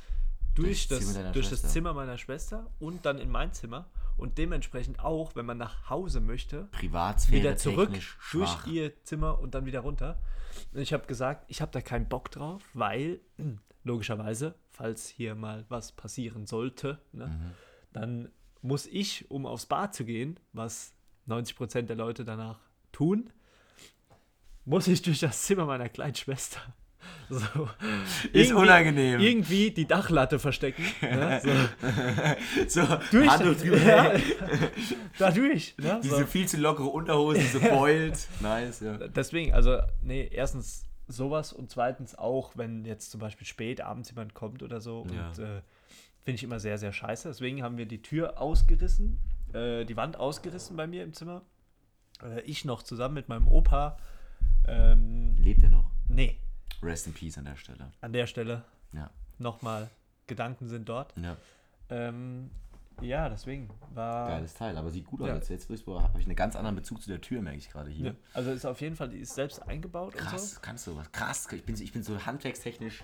[0.55, 1.61] durch, Zimmer das, deiner durch das.
[1.63, 6.19] Zimmer meiner Schwester und dann in mein Zimmer und dementsprechend auch, wenn man nach Hause
[6.19, 7.91] möchte, Privatsphäre wieder zurück
[8.31, 10.19] durch ihr Zimmer und dann wieder runter.
[10.73, 13.21] Und ich habe gesagt, ich habe da keinen Bock drauf, weil
[13.83, 17.51] logischerweise, falls hier mal was passieren sollte, ne, Mhm.
[17.93, 18.29] dann
[18.61, 20.93] muss ich, um aufs Bad zu gehen, was
[21.27, 22.59] 90% der Leute danach
[22.91, 23.29] tun,
[24.65, 26.59] muss ich durch das Zimmer meiner kleinen Schwester.
[27.29, 27.69] So,
[28.33, 29.21] Ist unangenehm.
[29.21, 30.83] Irgendwie die Dachlatte verstecken.
[31.01, 31.39] Ne?
[32.67, 33.77] So, so, durch, drüber.
[33.77, 34.13] ja,
[35.17, 35.75] dadurch.
[35.77, 35.99] Ne?
[36.03, 36.09] So.
[36.09, 38.27] Diese viel zu lockere Unterhose, so beult.
[38.41, 38.97] Nice, ja.
[38.97, 44.33] Deswegen, also, nee, erstens sowas und zweitens auch, wenn jetzt zum Beispiel spät abends jemand
[44.33, 45.29] kommt oder so Ja.
[45.29, 45.61] und äh,
[46.23, 47.27] finde ich immer sehr, sehr scheiße.
[47.27, 49.19] Deswegen haben wir die Tür ausgerissen,
[49.53, 51.41] äh, die Wand ausgerissen bei mir im Zimmer.
[52.23, 53.97] Äh, ich noch zusammen mit meinem Opa.
[54.67, 55.89] Ähm, Lebt er noch?
[56.07, 56.37] nee,
[56.81, 57.91] Rest in Peace an der Stelle.
[58.01, 58.63] an der Stelle
[58.93, 59.09] Ja.
[59.37, 59.89] nochmal,
[60.27, 61.13] Gedanken sind dort.
[61.17, 61.35] Ja.
[61.89, 62.51] Ähm,
[63.01, 63.69] Ja, deswegen.
[63.93, 65.27] War Geiles Teil, aber sieht gut aus.
[65.29, 65.35] Ja.
[65.35, 68.07] Jetzt, jetzt habe ich einen ganz anderen Bezug zu der Tür, merke ich gerade hier.
[68.07, 68.13] Ja.
[68.33, 70.27] Also ist auf jeden Fall, die ist selbst eingebaut und so.
[70.29, 71.09] Krass, kannst du was?
[71.13, 73.03] Krass, ich bin, ich bin so handwerkstechnisch.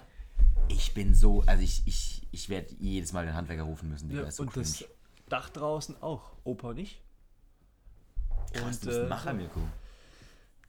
[0.67, 4.09] Ich bin so, also ich, ich, ich werde jedes Mal den Handwerker rufen müssen.
[4.11, 4.65] Ja, so und cringe.
[4.65, 4.85] das
[5.29, 6.31] Dach draußen auch.
[6.43, 7.01] Opa nicht.
[8.53, 9.61] Krass, du und, bist ein äh, Macher, Mirko.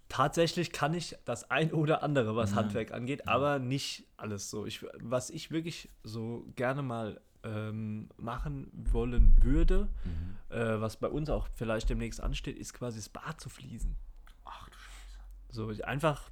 [0.08, 4.64] Tatsächlich kann ich das ein oder andere, was Handwerk angeht, aber nicht alles so.
[4.64, 10.36] Ich, was ich wirklich so gerne mal ähm, machen wollen würde, Mhm.
[10.56, 13.96] äh, was bei uns auch vielleicht demnächst ansteht, ist quasi das Bad zu fließen.
[14.44, 15.18] Ach du Scheiße.
[15.50, 16.30] So ich- einfach,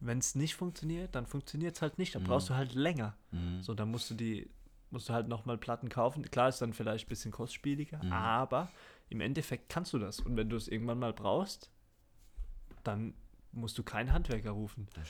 [0.00, 2.14] wenn es nicht funktioniert, dann funktioniert es halt nicht.
[2.14, 3.16] Dann brauchst du halt länger.
[3.32, 3.62] Mhm.
[3.62, 4.48] So, dann musst du die,
[4.90, 6.22] musst du halt nochmal Platten kaufen.
[6.30, 8.12] Klar ist dann vielleicht ein bisschen kostspieliger, Mhm.
[8.12, 8.70] aber
[9.08, 10.20] im Endeffekt kannst du das.
[10.20, 11.70] Und wenn du es irgendwann mal brauchst,
[12.84, 13.14] dann
[13.52, 14.86] musst du keinen Handwerker rufen.
[14.94, 15.08] Das.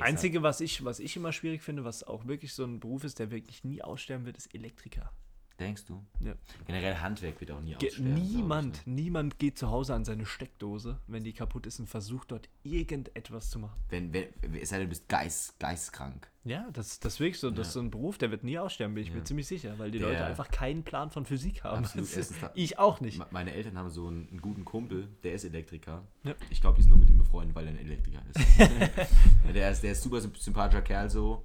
[0.00, 3.18] Einzige, was ich, was ich immer schwierig finde, was auch wirklich so ein Beruf ist,
[3.18, 5.12] der wirklich nie aussterben wird, ist Elektriker.
[5.58, 6.04] Denkst du?
[6.20, 6.34] Ja.
[6.66, 8.16] Generell Handwerk wird auch nie Ge aussterben.
[8.16, 8.92] ich, niemand, ne?
[8.94, 13.50] niemand geht zu Hause an seine Steckdose, wenn die kaputt ist und versucht dort irgendetwas
[13.50, 13.76] zu machen.
[13.88, 14.26] Wenn, wenn,
[14.60, 16.30] es sei denn, du bist geist, geistkrank.
[16.44, 18.94] Ja, das, das ist wirklich so, das ist so ein Beruf, der wird nie aussterben,
[18.94, 19.24] bin ich mir Ja.
[19.24, 21.78] ziemlich sicher, weil die Der- Leute einfach keinen Plan von Physik haben.
[21.84, 23.18] Absolut, ist, ich auch nicht.
[23.18, 26.06] Me- Meine Eltern haben so einen, einen guten Kumpel, der ist Elektriker.
[26.22, 26.34] Ja.
[26.50, 28.58] Ich glaube, die sind nur mit ihm befreundet, weil er ein Elektriker ist.
[28.58, 28.68] Ja,
[29.52, 29.82] der ist.
[29.82, 31.42] Der ist super symp- sympathischer Kerl so.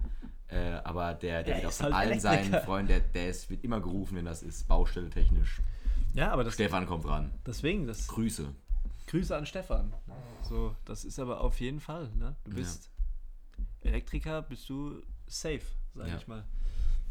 [0.53, 2.61] Äh, aber der, der Der wird auch von halt allen seinen Elektriker.
[2.65, 5.61] Freunden, der, der ist, wird immer gerufen, wenn das ist, Baustelle technisch.
[6.13, 7.31] Ja, aber das, Stefan kommt ran.
[7.45, 8.53] deswegen, das Grüße.
[9.07, 9.91] Grüße an Stefan.
[10.47, 12.35] So, das ist aber auf jeden Fall, ne?
[12.45, 12.57] Du Ja.
[12.57, 12.89] bist
[13.81, 15.61] Elektriker, bist du safe,
[15.95, 16.17] sag Ja.
[16.17, 16.43] ich mal.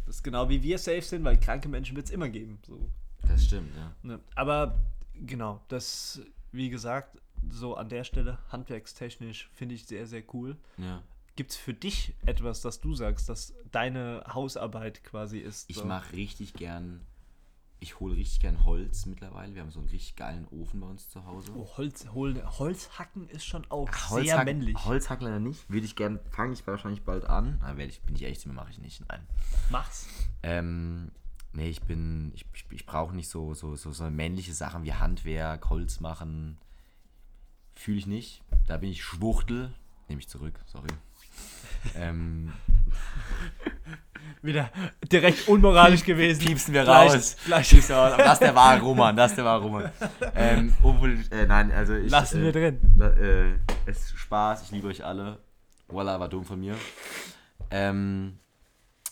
[0.06, 2.58] Das ist genau wie wir safe sind, weil kranke Menschen wird es immer geben.
[2.66, 2.88] So.
[3.28, 3.92] Das stimmt, ja.
[4.02, 4.20] Ne?
[4.34, 4.78] Aber
[5.14, 6.20] genau, das,
[6.50, 7.18] wie gesagt,
[7.50, 10.56] so an der Stelle, handwerkstechnisch, finde ich sehr, sehr cool.
[10.78, 11.02] ja.
[11.36, 15.68] Gibt es für dich etwas, das du sagst, dass deine Hausarbeit quasi ist?
[15.70, 15.84] Ich so?
[15.86, 17.06] mache richtig gern,
[17.80, 19.54] ich hole richtig gern Holz mittlerweile.
[19.54, 21.52] Wir haben so einen richtig geilen Ofen bei uns zu Hause.
[21.56, 24.76] Oh, Holz, holen, Holzhacken ist schon auch sehr Holzhack- männlich.
[24.84, 25.68] Holzhacken leider nicht.
[25.70, 27.58] Würde ich gern, fange ich wahrscheinlich bald an.
[27.62, 29.02] Na, werde ich, bin ich ehrlich zu mir, mache ich nicht.
[29.08, 29.26] Nein.
[29.70, 30.06] Mach's.
[30.42, 31.12] Ähm,
[31.54, 34.92] nee, ich bin, ich, ich, ich brauche nicht so, so, so, so männliche Sachen wie
[34.92, 36.58] Handwerk, Holz machen.
[37.74, 38.42] Fühle ich nicht.
[38.66, 39.72] Da bin ich Schwuchtel.
[40.08, 40.88] Nehme ich zurück, sorry.
[41.96, 42.52] Ähm,
[44.42, 44.70] Wieder
[45.10, 46.44] direkt unmoralisch gewesen.
[46.44, 47.36] piepsen wir Gleich- raus.
[47.44, 48.12] gleich- Piepsen raus.
[48.12, 49.90] Aber das ist der wahre Roman, das ist der wahre Roman.
[50.34, 52.10] Ähm, obwohl, äh, nein, also ich...
[52.10, 52.80] Lassen äh, wir drin.
[52.96, 53.52] La- äh,
[53.86, 55.38] es ist Spaß, ich liebe euch alle.
[55.86, 56.74] Voila, war dumm von mir.
[57.70, 58.38] Ähm,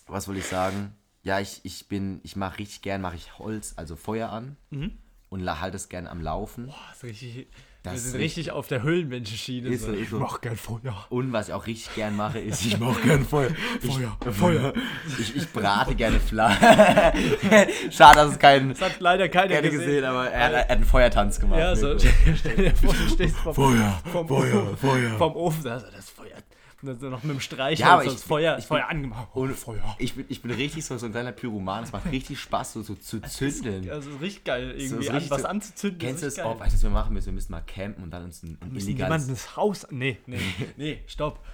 [0.08, 0.94] was wollte ich sagen?
[1.22, 4.98] Ja, ich, ich bin, ich mache richtig gern, mache ich Holz, also Feuer an Mhm.
[5.28, 6.66] und halte es gern am Laufen.
[6.66, 7.46] Boah, ist richtig,
[7.83, 9.68] Das wir ist sind richtig auf der Höhlenmenschenschiene.
[9.70, 9.93] Ist so.
[9.93, 10.18] ich so.
[10.18, 11.07] mach gern Feuer.
[11.09, 13.49] Und was ich auch richtig gern mache, ist, ich mache gern Feuer.
[13.81, 14.72] Feuer, Ich, Feuer.
[15.18, 16.59] Ich, ich brate gerne Fleisch.
[17.91, 19.87] Schade, dass es keinen Das hat leider keiner keine gesehen.
[19.87, 21.59] gesehen, aber er, hat- er hat einen Feuertanz gemacht.
[21.59, 21.97] Ja, so,
[22.37, 25.11] stell dir vor, du stehst vom, Feuer, vom, Feuer, Feuer.
[25.18, 26.37] vom Ofen, da ist das Feuer.
[26.83, 29.28] Noch mit dem Streich Ja, ich- das Feuer, ich das Feuer angemacht.
[29.35, 29.97] Und Feuer.
[29.99, 31.85] Ich bin, ich bin richtig so, so ein kleiner Pyroman.
[31.85, 33.91] Es macht richtig Spaß, so, so zu zünden.
[33.91, 35.99] Also richtig geil, irgendwie so an, richtig was so- anzuzünden.
[35.99, 36.59] Kennst du ist das auch?
[36.59, 37.26] Weißt du, was wir machen müssen?
[37.26, 39.26] Wir müssen mal campen und dann uns ein, ein Wir müssen illegales...
[39.26, 39.87] das Haus.
[39.91, 40.41] Nee, nee,
[40.78, 41.45] nee, stopp.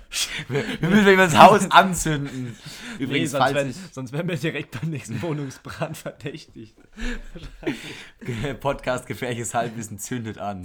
[0.48, 2.56] Wir müssen jemand das Haus anzünden.
[2.98, 6.76] Nee, Übrigens, sonst, falls werden, ich sonst werden wir direkt beim nächsten Wohnungsbrand verdächtigt.
[8.60, 10.62] Podcast gefährliches Halbwissen zündet an.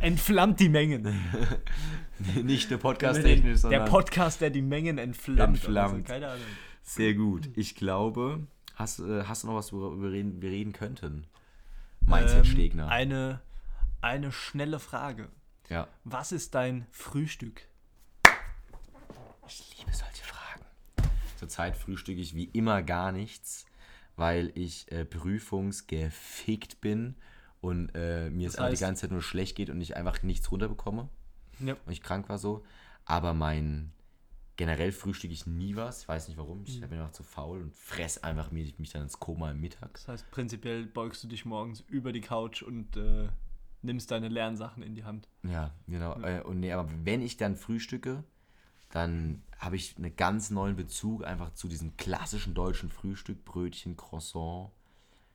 [0.00, 1.18] Entflammt die Mengen.
[2.42, 3.84] Nicht nur podcast-technisch, Der sondern...
[3.88, 5.56] Podcast, der die Mengen entflammt.
[5.56, 5.94] Entflammt.
[5.94, 6.46] Also, keine Ahnung.
[6.82, 7.50] Sehr gut.
[7.54, 11.26] Ich glaube, hast, äh, hast du noch was, worüber wir reden, könnten?
[12.00, 12.84] Mindset-Stegner.
[12.84, 13.40] Ähm, eine,
[14.00, 15.28] eine schnelle Frage.
[15.68, 15.86] ja.
[16.04, 17.62] Was ist dein Frühstück?
[19.46, 20.64] Ich liebe solche Fragen.
[21.36, 23.64] Zurzeit frühstücke ich wie immer gar nichts,
[24.16, 27.14] weil ich äh, prüfungsgefickt bin
[27.60, 29.96] und äh, mir Das es aber die heißt- ganze Zeit nur schlecht geht und ich
[29.96, 31.08] einfach nichts runterbekomme
[31.60, 31.76] Ja.
[31.84, 32.64] und ich krank war so.
[33.04, 33.92] Aber mein
[34.58, 36.02] generell frühstücke ich nie was.
[36.02, 36.58] Ich weiß nicht warum.
[36.58, 36.64] Mhm.
[36.66, 39.94] Ich bin einfach zu faul und fress einfach mich, mich dann ins Koma im Mittag.
[39.94, 43.28] Das heißt, prinzipiell beugst du dich morgens über die Couch und äh,
[43.82, 45.28] nimmst deine Lernsachen in die Hand.
[45.44, 46.20] Ja, genau.
[46.20, 48.24] Äh, und nee, aber wenn ich dann frühstücke,
[48.90, 53.44] dann habe ich einen ganz neuen Bezug einfach zu diesem klassischen deutschen Frühstück.
[53.44, 54.70] Brötchen, Croissant,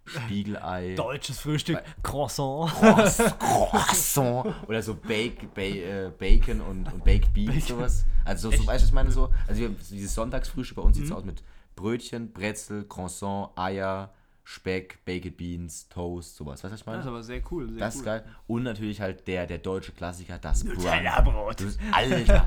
[0.05, 0.95] Spiegelei.
[0.95, 2.69] Deutsches Frühstück, Croissant.
[2.71, 8.05] Croiss- Croissant oder so Bake, ba äh, Bacon und, und Baked Beans, sowas.
[8.25, 9.29] Also so, so weißt du, was ich meine so?
[9.47, 11.43] Also wir, dieses Sonntagsfrühstück bei uns sieht es aus mit
[11.75, 14.13] Brötchen, Brezel, Croissant, Eier,
[14.45, 16.61] Speck, Baked Beans, Toast, sowas.
[16.63, 16.97] Weißt du, was ich meine?
[16.97, 17.69] Das ist aber sehr cool.
[17.69, 18.05] Sehr Das ist cool.
[18.05, 18.25] geil.
[18.45, 20.65] Und natürlich halt der, der deutsche Klassiker, das.
[20.65, 21.63] Nutella-Brot.
[21.93, 22.45] Alter,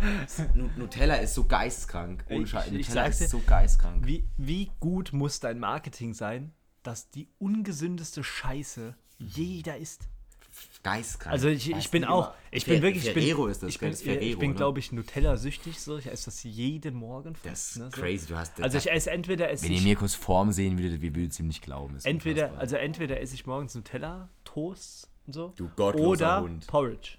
[0.55, 2.25] Nu- Nutella ist so geistkrank.
[2.29, 2.71] Ohne Scheiß.
[2.71, 4.07] Nutella ist so geistkrank.
[4.07, 6.53] Wie, wie gut muss dein Marketing sein,
[6.87, 10.09] dass die ungesündeste Scheiße jeder isst.
[10.83, 11.33] Geistkrank.
[11.33, 14.23] Also ich, ich bin auch, ich bin wirklich, ich bin, ist das, ich bin, Ferrero,
[14.25, 14.57] ich bin ne?
[14.57, 18.27] glaube ich, Nutella-süchtig, so, ich esse das jeden Morgen fast, Das ist ne, crazy.
[18.27, 21.29] Du hast, Also ich esse entweder esse wenn ihr Mirkos Form sehen würdet, wir würden
[21.29, 21.99] es ihm nicht glauben.
[22.05, 26.67] Entweder, also entweder esse ich morgens Nutella, Toast und so, Du gottloser oder Hund.
[26.67, 27.19] Porridge.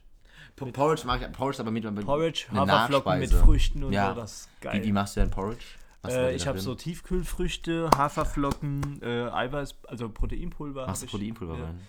[0.56, 3.32] Po- Porridge mag ich, Porridge aber mit, Porridge, Haferflocken mit.
[3.32, 4.84] Früchten und so, das ist geil.
[4.84, 5.66] Wie, machst du dein Porridge?
[6.06, 10.88] Äh, ich habe so Tiefkühlfrüchte, Haferflocken, äh, Eiweiß, also Proteinpulver.
[10.88, 11.66] Hab du Proteinpulver ja.
[11.66, 11.80] rein?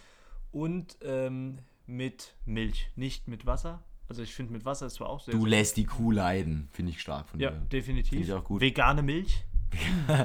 [0.51, 3.83] Und ähm, mit Milch, nicht mit Wasser.
[4.09, 6.69] Also ich finde mit Wasser ist zwar auch sehr Du sehr- lässt die Kuh leiden.
[6.73, 7.59] Finde ich stark von Ja, dir.
[7.73, 8.11] definitiv.
[8.11, 8.61] Finde ich auch gut.
[8.61, 9.45] Vegane Milch.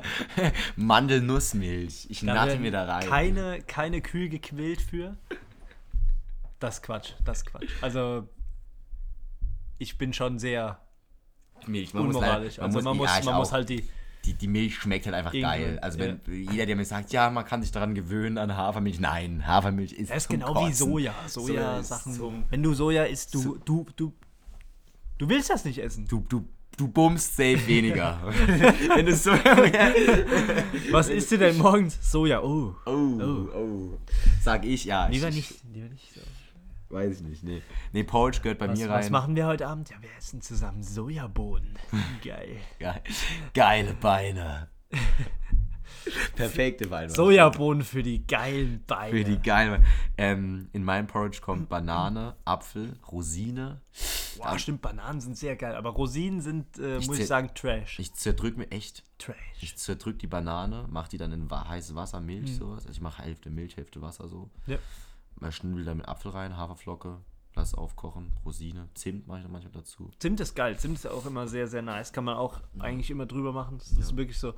[0.77, 2.07] Mandelnussmilch.
[2.09, 3.07] Ich Da natte mir da rein.
[3.09, 5.17] Keine, keine Kühe gequält für.
[6.59, 7.69] Das Quatsch, das Quatsch.
[7.81, 8.29] Also
[9.77, 10.79] ich bin schon sehr
[11.67, 11.93] Milch.
[11.93, 12.57] unmoralisch.
[12.57, 13.83] leider- also man, muss, ja, man muss halt die.
[14.25, 15.79] die, die Milch schmeckt halt einfach Irgendwann, geil.
[15.81, 18.99] Also wenn jeder, der mir sagt, ja, man kann sich daran gewöhnen an Hafermilch.
[18.99, 20.73] Nein, Hafermilch ist Das ist genau wie Kotzen.
[20.89, 21.13] Soja.
[21.27, 21.45] Soja
[21.75, 22.13] Soja-Sachen.
[22.13, 24.13] zum- Wenn du Soja isst, du, du, du,
[25.17, 26.07] du willst das nicht essen.
[26.07, 26.47] Du, du,
[26.77, 28.19] du bummst safe weniger.
[28.95, 29.93] wenn du Soja...
[30.91, 31.97] Was isst du denn morgens?
[32.01, 32.41] Soja.
[32.41, 32.73] Oh.
[32.85, 33.97] Oh, oh.
[34.41, 35.07] Sag ich, ja.
[35.07, 35.53] Lieber ich, nicht.
[35.73, 36.21] Lieber nicht so.
[36.93, 37.61] Weiß ich nicht, nee.
[37.91, 39.11] Nee, Porridge gehört bei Was, mir was rein.
[39.11, 39.89] machen wir heute Abend?
[39.89, 41.77] Ja, wir essen zusammen Sojabohnen.
[42.23, 42.57] Geil.
[42.79, 43.01] Geil.
[43.53, 44.69] Geile Beine.
[46.35, 47.09] Perfekte Beine.
[47.09, 49.17] Sojabohnen für die geilen Beine.
[49.17, 49.83] Für die geilen
[50.17, 53.81] ähm, In meinem Porridge kommt Banane, Apfel, Rosine.
[54.37, 55.75] Boah, stimmt, Bananen sind sehr geil.
[55.75, 57.99] Aber Rosinen sind, äh, Ich muss ich sagen, Trash.
[57.99, 59.03] Ich zerdrück mir echt.
[59.17, 59.35] Trash.
[59.61, 62.85] Ich zerdrück die Banane, mach die dann in heißes Wasser, Milch, sowas.
[62.85, 64.49] Also ich mache Hälfte Milch, Hälfte Wasser so.
[64.67, 64.77] Ja.
[65.43, 67.19] Mal schnibbel da mit Apfel rein, Haferflocke,
[67.53, 70.09] lass aufkochen, Rosine, Zimt mache ich dann manchmal dazu.
[70.19, 70.79] Zimt ist geil.
[70.79, 72.13] Zimt ist auch immer sehr, sehr nice.
[72.13, 73.77] Kann man auch eigentlich immer drüber machen.
[73.77, 74.53] Das ist wirklich so,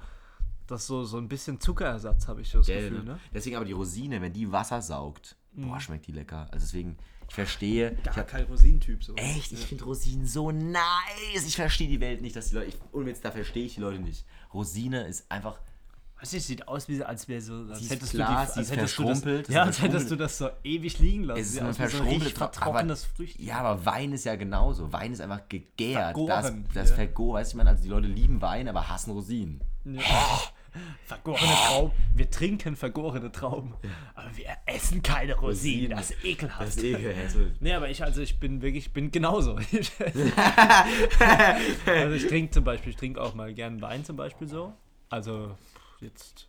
[0.68, 3.04] das ist so, so ein bisschen Zuckerersatz, habe ich so das Gell, Gefühl.
[3.04, 3.14] ne?
[3.14, 3.20] Ne?
[3.34, 6.48] Deswegen aber die Rosine, wenn die Wasser saugt, boah, schmeckt die lecker.
[6.52, 7.98] Also deswegen, ich verstehe.
[8.04, 9.16] ich hab, kein Rosinentyp so.
[9.16, 11.48] echt, ich finde Rosinen so nice.
[11.48, 12.68] Ich verstehe die Welt nicht, dass die Leute.
[12.68, 14.24] Ich, und jetzt da verstehe ich die Leute nicht.
[14.54, 15.60] Rosine ist einfach.
[16.20, 18.40] Weißt du, es sieht aus, wie, als wäre so, als ist hättest klar, du die,
[18.40, 21.42] als ist hättest du das, ja, als ist hättest du das so ewig liegen lassen.
[21.42, 23.40] Es ist ein wie so ein verschrumpelt, richtig aber- vertrocknetes Frücht.
[23.40, 24.94] Ja, aber Wein ist ja genauso.
[24.94, 26.16] Wein ist einfach gegärt.
[26.16, 26.96] Das, Vergoren, das ja.
[26.96, 27.36] vergoren.
[27.42, 29.62] Weißt du, ich meine, also die Leute lieben Wein, aber hassen Rosinen.
[31.06, 31.92] Vergorene Trauben.
[32.16, 33.76] Wir trinken vergorene Trauben.
[34.14, 35.92] Aber wir essen keine Rosinen.
[35.92, 36.62] Das ist ekelhaft.
[36.62, 39.56] Also, Nee, aber ich, also ich bin wirklich, ich bin genauso.
[41.86, 44.74] also ich trinke zum Beispiel, ich trinke auch mal gern Wein zum Beispiel so.
[45.10, 45.56] Also
[46.06, 46.48] jetzt,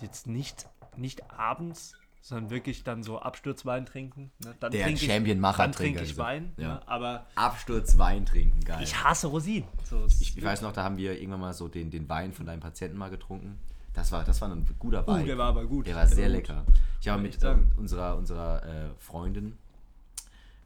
[0.00, 4.30] jetzt nicht, nicht abends, sondern wirklich dann so Absturzwein trinken.
[4.44, 4.54] Ne?
[4.60, 6.22] Dann Der trinke ich, Champion-Macher Dann trinke ich also.
[6.22, 6.52] Wein.
[6.56, 6.74] Ja.
[6.74, 6.88] Ne?
[6.88, 8.82] Aber Absturz Wein trinken, geil.
[8.82, 9.68] ich hasse Rosinen.
[9.84, 12.44] So, es- Ich weiß noch, da haben wir irgendwann mal so den, den Wein von
[12.44, 13.58] deinem Patienten mal getrunken.
[13.94, 15.26] Das war, das war ein guter uh, Wein.
[15.26, 15.86] der war aber gut.
[15.86, 16.36] Der war sehr gut.
[16.36, 16.64] lecker.
[17.00, 19.56] Ich habe mit ich ähm, unserer, unserer äh, Freundin,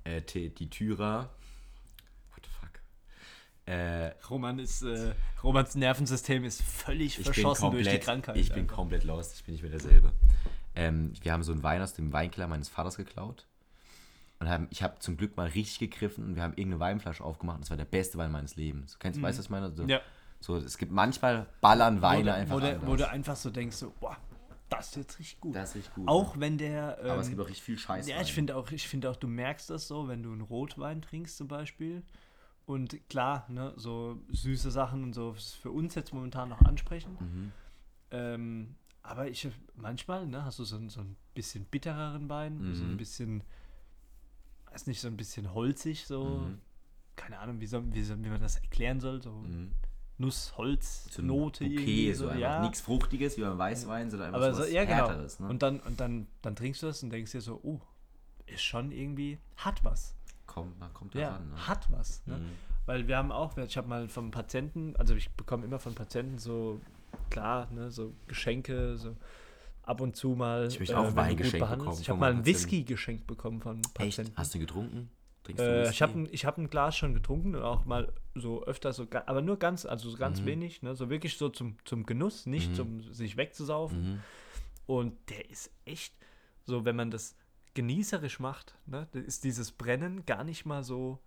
[0.05, 1.42] äh, die Tyra, fuck,
[3.67, 8.37] äh, Roman ist, äh, Romans Nervensystem ist völlig verschossen durch die komplett, Krankheit.
[8.37, 8.77] ich bin einfach.
[8.77, 10.13] komplett lost, ich bin nicht mehr derselbe.
[10.75, 13.47] Ähm, wir haben so einen Wein aus dem Weinkeller meines Vaters geklaut.
[14.41, 17.57] Und haben, ich habe zum Glück mal richtig gegriffen und wir haben irgendeine Weinflasche aufgemacht
[17.59, 18.99] und das war der beste Wein meines Lebens.
[18.99, 19.71] Kennst du, weißt du, was ich meine?
[19.77, 19.89] So, Mhm.
[19.91, 20.01] Ja.
[20.41, 22.87] so, es gibt manchmal ballern Weine wo, du- einfach wo, anders.
[22.87, 24.17] wo du einfach so denkst, so, boah,
[24.69, 25.55] das ist jetzt richtig gut.
[25.55, 26.09] das ist richtig gut.
[26.09, 26.99] auch wenn der.
[27.05, 28.09] Ähm, aber es gibt auch richtig viel Scheiß.
[28.09, 31.03] ja, ich finde auch, ich finde auch, du merkst das so, wenn du einen Rotwein
[31.03, 32.03] trinkst zum Beispiel.
[32.73, 37.21] Und klar, ne, so süße Sachen und so ist für uns jetzt momentan noch ansprechend.
[37.21, 37.53] Mhm.
[38.11, 42.85] Ähm, aber ich manchmal, ne, hast du so, ein- so ein bisschen bittereren Wein, so
[42.85, 42.97] ein Mhm.
[42.97, 43.43] bisschen,
[44.71, 46.25] weiß nicht, so ein bisschen holzig, so.
[46.49, 46.59] Mhm.
[47.17, 49.23] Keine Ahnung, wie, soll, wie, soll, wie man das erklären soll.
[49.23, 49.73] So Mhm.
[50.19, 52.13] Nuss, Holz, So ein Note irgendwie.
[52.15, 52.61] so So, einfach ja.
[52.63, 55.09] nichts Fruchtiges wie beim Weißwein, sondern einfach so so, was ja, genau.
[55.09, 55.41] Härteres.
[55.41, 55.49] Ne?
[55.49, 57.81] Und, dann, und dann, dann trinkst du das und denkst dir so, oh,
[58.47, 60.15] ist schon irgendwie, hat was.
[60.53, 61.51] Kommt, man kommt Ja, daran.
[61.51, 61.67] Ne?
[61.69, 62.27] hat was.
[62.27, 62.39] Ne?
[62.39, 62.51] Mhm.
[62.87, 66.39] Weil wir haben auch, ich habe mal vom Patienten, also ich bekomme immer von Patienten
[66.39, 66.81] so,
[67.31, 69.17] klar, ne, so Geschenke, so
[69.85, 70.67] ab und zu mal.
[70.69, 71.85] Ich möchte auch wenn du Wein gut geschenkt behandelst.
[71.87, 72.47] bekommen Ich habe mal Patienten.
[72.47, 73.95] Whisky geschenkt bekommen von Echt?
[73.95, 74.33] Patienten.
[74.37, 75.11] Hast du getrunken?
[75.45, 78.13] Trinkst du Äh, ich habe ein, ich hab ein Glas schon getrunken und auch mal
[78.35, 80.47] so öfter, so, aber nur ganz, also so ganz Mhm.
[80.47, 80.95] wenig, ne?
[80.95, 82.75] so wirklich so zum, zum Genuss, nicht Mhm.
[82.75, 84.03] zum sich wegzusaufen.
[84.15, 84.21] Mhm.
[84.87, 86.15] Und der ist echt
[86.65, 87.35] so, wenn man das
[87.75, 91.19] genießerisch macht, ne, ist dieses Brennen gar nicht mal so,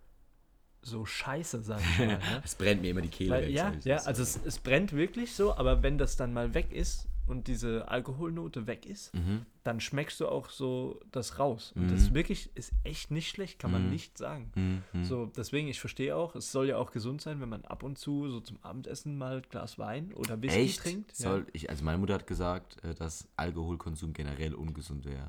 [0.82, 2.06] so scheiße, sag ich mal.
[2.18, 2.20] Ne?
[2.44, 3.54] Es brennt mir immer die Kehle Weil, weg.
[3.54, 7.08] ja, ja, also es, es brennt wirklich so, aber wenn das dann mal weg ist,
[7.28, 9.44] und diese Alkoholnote weg ist, Mhm.
[9.64, 11.72] dann schmeckst du auch so das raus.
[11.74, 11.88] Und Mhm.
[11.88, 13.90] das wirklich ist echt nicht schlecht, kann man Mhm.
[13.90, 14.52] nicht sagen.
[14.92, 15.02] Mhm.
[15.02, 17.98] So, deswegen, ich verstehe auch, es soll ja auch gesund sein, wenn man ab und
[17.98, 20.82] zu so zum Abendessen mal ein Glas Wein oder Whisky Echt?
[20.82, 21.16] trinkt.
[21.16, 25.28] Soll ich, also meine Mutter hat gesagt, äh, dass Alkoholkonsum generell ungesund wäre.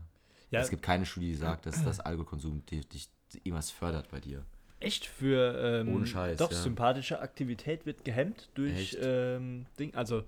[0.51, 3.09] Ja, Es gibt keine Studie, die sagt, dass das Alkoholkonsum dich,
[3.43, 4.43] irgendwas fördert bei dir.
[4.79, 6.57] echt für ähm, Ohne Scheiß, doch ja.
[6.57, 9.93] sympathische Aktivität wird gehemmt durch ähm, Ding.
[9.95, 10.23] Also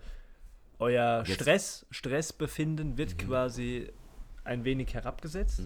[0.80, 3.18] euer Jetzt- Stress, Stressbefinden wird Mhm.
[3.28, 3.90] quasi
[4.44, 5.62] ein wenig herabgesetzt.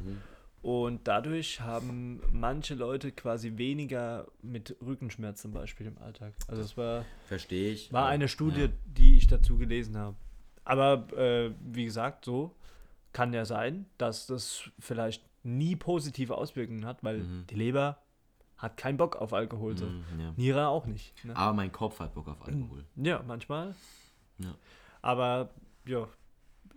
[0.61, 6.33] Und dadurch haben manche Leute quasi weniger mit Rückenschmerz zum Beispiel im Alltag.
[6.47, 7.91] Also es war, Verstehe ich.
[7.91, 8.67] war eine Studie, Ja.
[8.85, 10.15] die ich dazu gelesen habe.
[10.63, 12.55] Aber äh, wie gesagt, so
[13.13, 17.47] kann ja sein, dass das vielleicht nie positive Auswirkungen hat, weil Mhm.
[17.47, 17.97] die Leber
[18.57, 19.77] hat keinen Bock auf Alkohol.
[19.77, 19.85] So.
[19.87, 20.33] Mhm, ja.
[20.37, 21.23] Niere auch nicht.
[21.25, 21.35] Ne?
[21.35, 22.85] Aber mein Kopf hat Bock auf Alkohol.
[22.95, 23.75] Ja, manchmal.
[24.37, 24.55] Ja.
[25.01, 25.49] Aber
[25.85, 26.07] ja,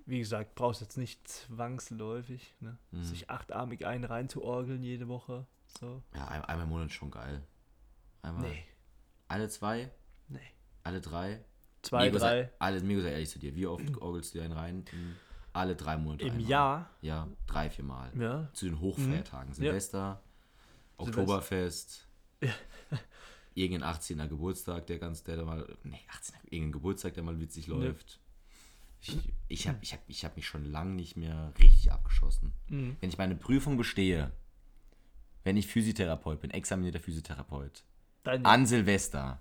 [0.04, 2.76] wie gesagt, brauchst jetzt nicht zwangsläufig, ne?
[2.90, 3.02] Mhm.
[3.04, 5.46] sich achtarmig einen reinzuorgeln jede Woche.
[5.80, 6.02] So.
[6.14, 7.42] Ja, ein, einmal im Monat schon geil.
[8.22, 8.48] Einmal.
[8.50, 8.64] Nee.
[9.28, 9.90] Alle zwei?
[10.28, 10.40] Nee.
[10.82, 11.44] Alle drei?
[11.82, 13.54] Zwei, Mega drei Sei, alle, mega sei ehrlich zu dir.
[13.54, 14.84] Wie oft orgelst du dir einen rein?
[14.92, 15.16] In
[15.56, 16.24] alle drei Monate.
[16.24, 16.48] im einmal.
[16.48, 16.90] Jahr.
[17.02, 18.10] Ja, drei, vier Mal.
[18.18, 18.48] Ja.
[18.52, 19.48] Zu den Hochfeiertagen.
[19.48, 19.54] Ja.
[19.54, 20.22] Silvester,
[20.96, 22.06] Oktoberfest,
[23.54, 27.66] irgendein 18er Geburtstag, der ganz, der da mal, nee, 18er, irgendein Geburtstag, der mal witzig
[27.66, 28.20] läuft.
[29.00, 32.52] Ich, ich habe ich hab, ich hab mich schon lange nicht mehr richtig abgeschossen.
[32.68, 32.96] Mhm.
[33.00, 34.32] Wenn ich meine Prüfung bestehe,
[35.44, 37.84] wenn ich Physiotherapeut bin, examinierter Physiotherapeut,
[38.24, 39.40] Dein an Silvester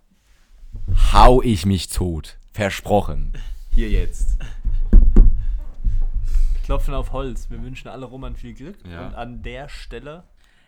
[1.13, 2.37] hau ich mich tot.
[2.51, 3.33] Versprochen.
[3.71, 4.37] Hier jetzt.
[6.65, 7.51] Klopfen auf Holz.
[7.51, 8.77] Wir wünschen alle Roman viel Glück.
[8.89, 9.05] Ja.
[9.05, 10.23] Und an der Stelle.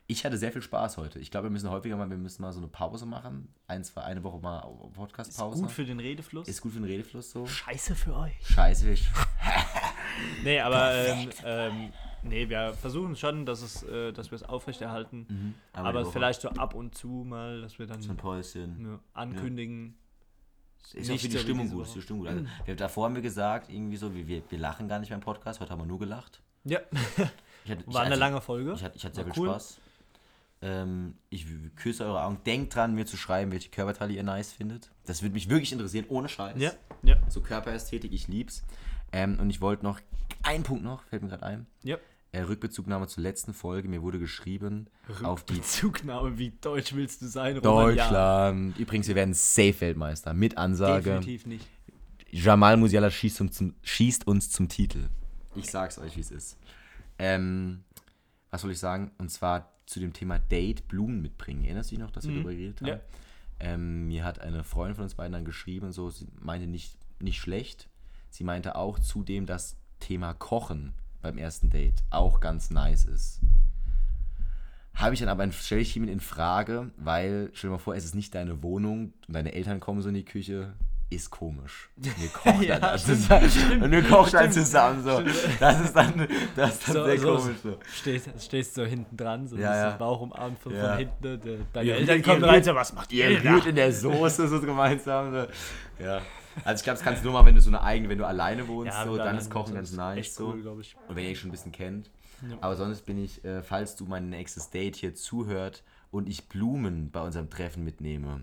[0.05, 1.17] Ich hatte sehr viel Spaß heute.
[1.17, 3.49] Ich glaube, wir müssen häufiger mal, wir müssen mal so eine Pause machen.
[3.65, 5.63] Ein, zwei, eine Woche mal Ist Podcast-Pause.
[5.63, 6.47] gut für den Redefluss.
[6.47, 7.47] Ist gut für den Redefluss so.
[7.47, 8.35] Scheiße für euch.
[8.47, 8.91] Scheiße.
[8.91, 9.09] Ich,
[10.43, 15.25] Nee, aber ähm, ähm, nee, wir versuchen schon, dass, es, äh, dass wir es aufrechterhalten.
[15.27, 15.53] Mhm.
[15.73, 16.11] aber Woche.
[16.11, 18.85] vielleicht so ab und zu mal, dass wir dann so ein Päuschen.
[18.85, 19.95] ja, ankündigen.
[20.93, 21.85] Ist auch für die Stimmung gut.
[21.85, 22.29] Ist die Stimmung gut.
[22.29, 25.59] Also, wir, davor haben wir gesagt, irgendwie so, wir, wir, lachen gar nicht beim Podcast.
[25.59, 26.41] Heute haben wir nur gelacht.
[26.63, 26.79] Ja,
[27.65, 28.73] Ich hatte, ich, war eine also, lange Folge.
[28.73, 29.49] Ich hatte, ich hatte sehr War viel cool.
[29.49, 29.79] Spaß.
[30.61, 32.39] Ähm, ich küsse eure Augen.
[32.45, 34.89] Denkt dran, mir zu schreiben, welche Körperteile ihr nice findet.
[35.05, 36.59] Das würde mich wirklich interessieren, ohne Scheiß.
[36.59, 36.71] Ja,
[37.03, 38.63] ja, So Körperästhetik, ich lieb's.
[39.11, 39.99] Ähm, und ich wollte noch,
[40.43, 41.67] einen Punkt noch, fällt mir gerade ein.
[41.83, 41.97] ja.
[42.37, 43.87] Äh, Rückbezugnahme zur letzten Folge.
[43.89, 44.87] Mir wurde geschrieben,
[45.23, 47.95] auf die Bezugnahme, wie deutsch willst du sein, Roman?
[47.95, 48.77] Ja, Deutschland.
[48.79, 51.03] Übrigens, wir werden Safe-Weltmeister mit Ansage.
[51.09, 51.67] definitiv nicht.
[52.29, 55.07] Jamal Musiala schießt, uns zum, schießt uns zum Titel.
[55.55, 56.57] Ich sag's euch, wie es ist.
[57.17, 57.83] Ähm,
[58.51, 59.11] was soll ich sagen?
[59.17, 61.63] Und zwar zu dem Thema Date Blumen mitbringen.
[61.63, 62.35] Erinnerst du dich noch, dass wir Mhm.
[62.35, 62.87] darüber geredet haben?
[62.89, 62.99] Ja.
[63.59, 67.39] Ähm, mir hat eine Freundin von uns beiden dann geschrieben, so, sie meinte nicht, nicht
[67.39, 67.87] schlecht.
[68.29, 70.93] Sie meinte auch zudem, dass Thema Kochen
[71.27, 73.39] beim ersten Date auch ganz nice ist.
[74.95, 78.03] Habe ich dann aber, stelle ich hiermit in Frage, weil, stell dir mal vor, es
[78.05, 80.73] ist nicht deine Wohnung und deine Eltern kommen so in die Küche,
[81.09, 81.89] ist komisch.
[81.95, 85.21] Wir kochen Ja, dann, stimmt, zusammen, und wir kochen dann stimmt, zusammen so.
[85.59, 87.57] Das ist dann, das ist dann So- sehr so- komisch.
[87.63, 87.79] So.
[87.93, 89.97] Stehst, stehst so hinten dran, so Ja, ja.
[89.97, 90.89] Bauch umarmt von, Ja.
[90.89, 91.23] von hinten.
[91.23, 94.59] ne, deine Eltern kommen rein, so, was macht ihr Ihr rührt in der Soße so
[94.59, 95.31] gemeinsam.
[95.31, 96.03] So.
[96.03, 96.21] Ja.
[96.65, 98.25] Also ich glaube, das kannst du nur mal, wenn du so eine eigene, wenn du
[98.27, 100.35] alleine wohnst, Ja, so, dann ist Kochen ganz nice.
[100.35, 100.49] so.
[100.49, 100.67] cool.
[100.67, 102.09] Und wenn ihr euch schon ein bisschen kennt.
[102.47, 102.57] Ja.
[102.61, 107.09] Aber sonst bin ich, äh, falls du mein nächstes Date hier zuhört und ich Blumen
[107.11, 108.41] bei unserem Treffen mitnehme,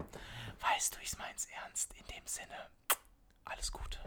[0.60, 1.92] weißt du, ich mein's ernst.
[1.98, 2.48] In dem Sinne,
[3.44, 3.98] alles Gute.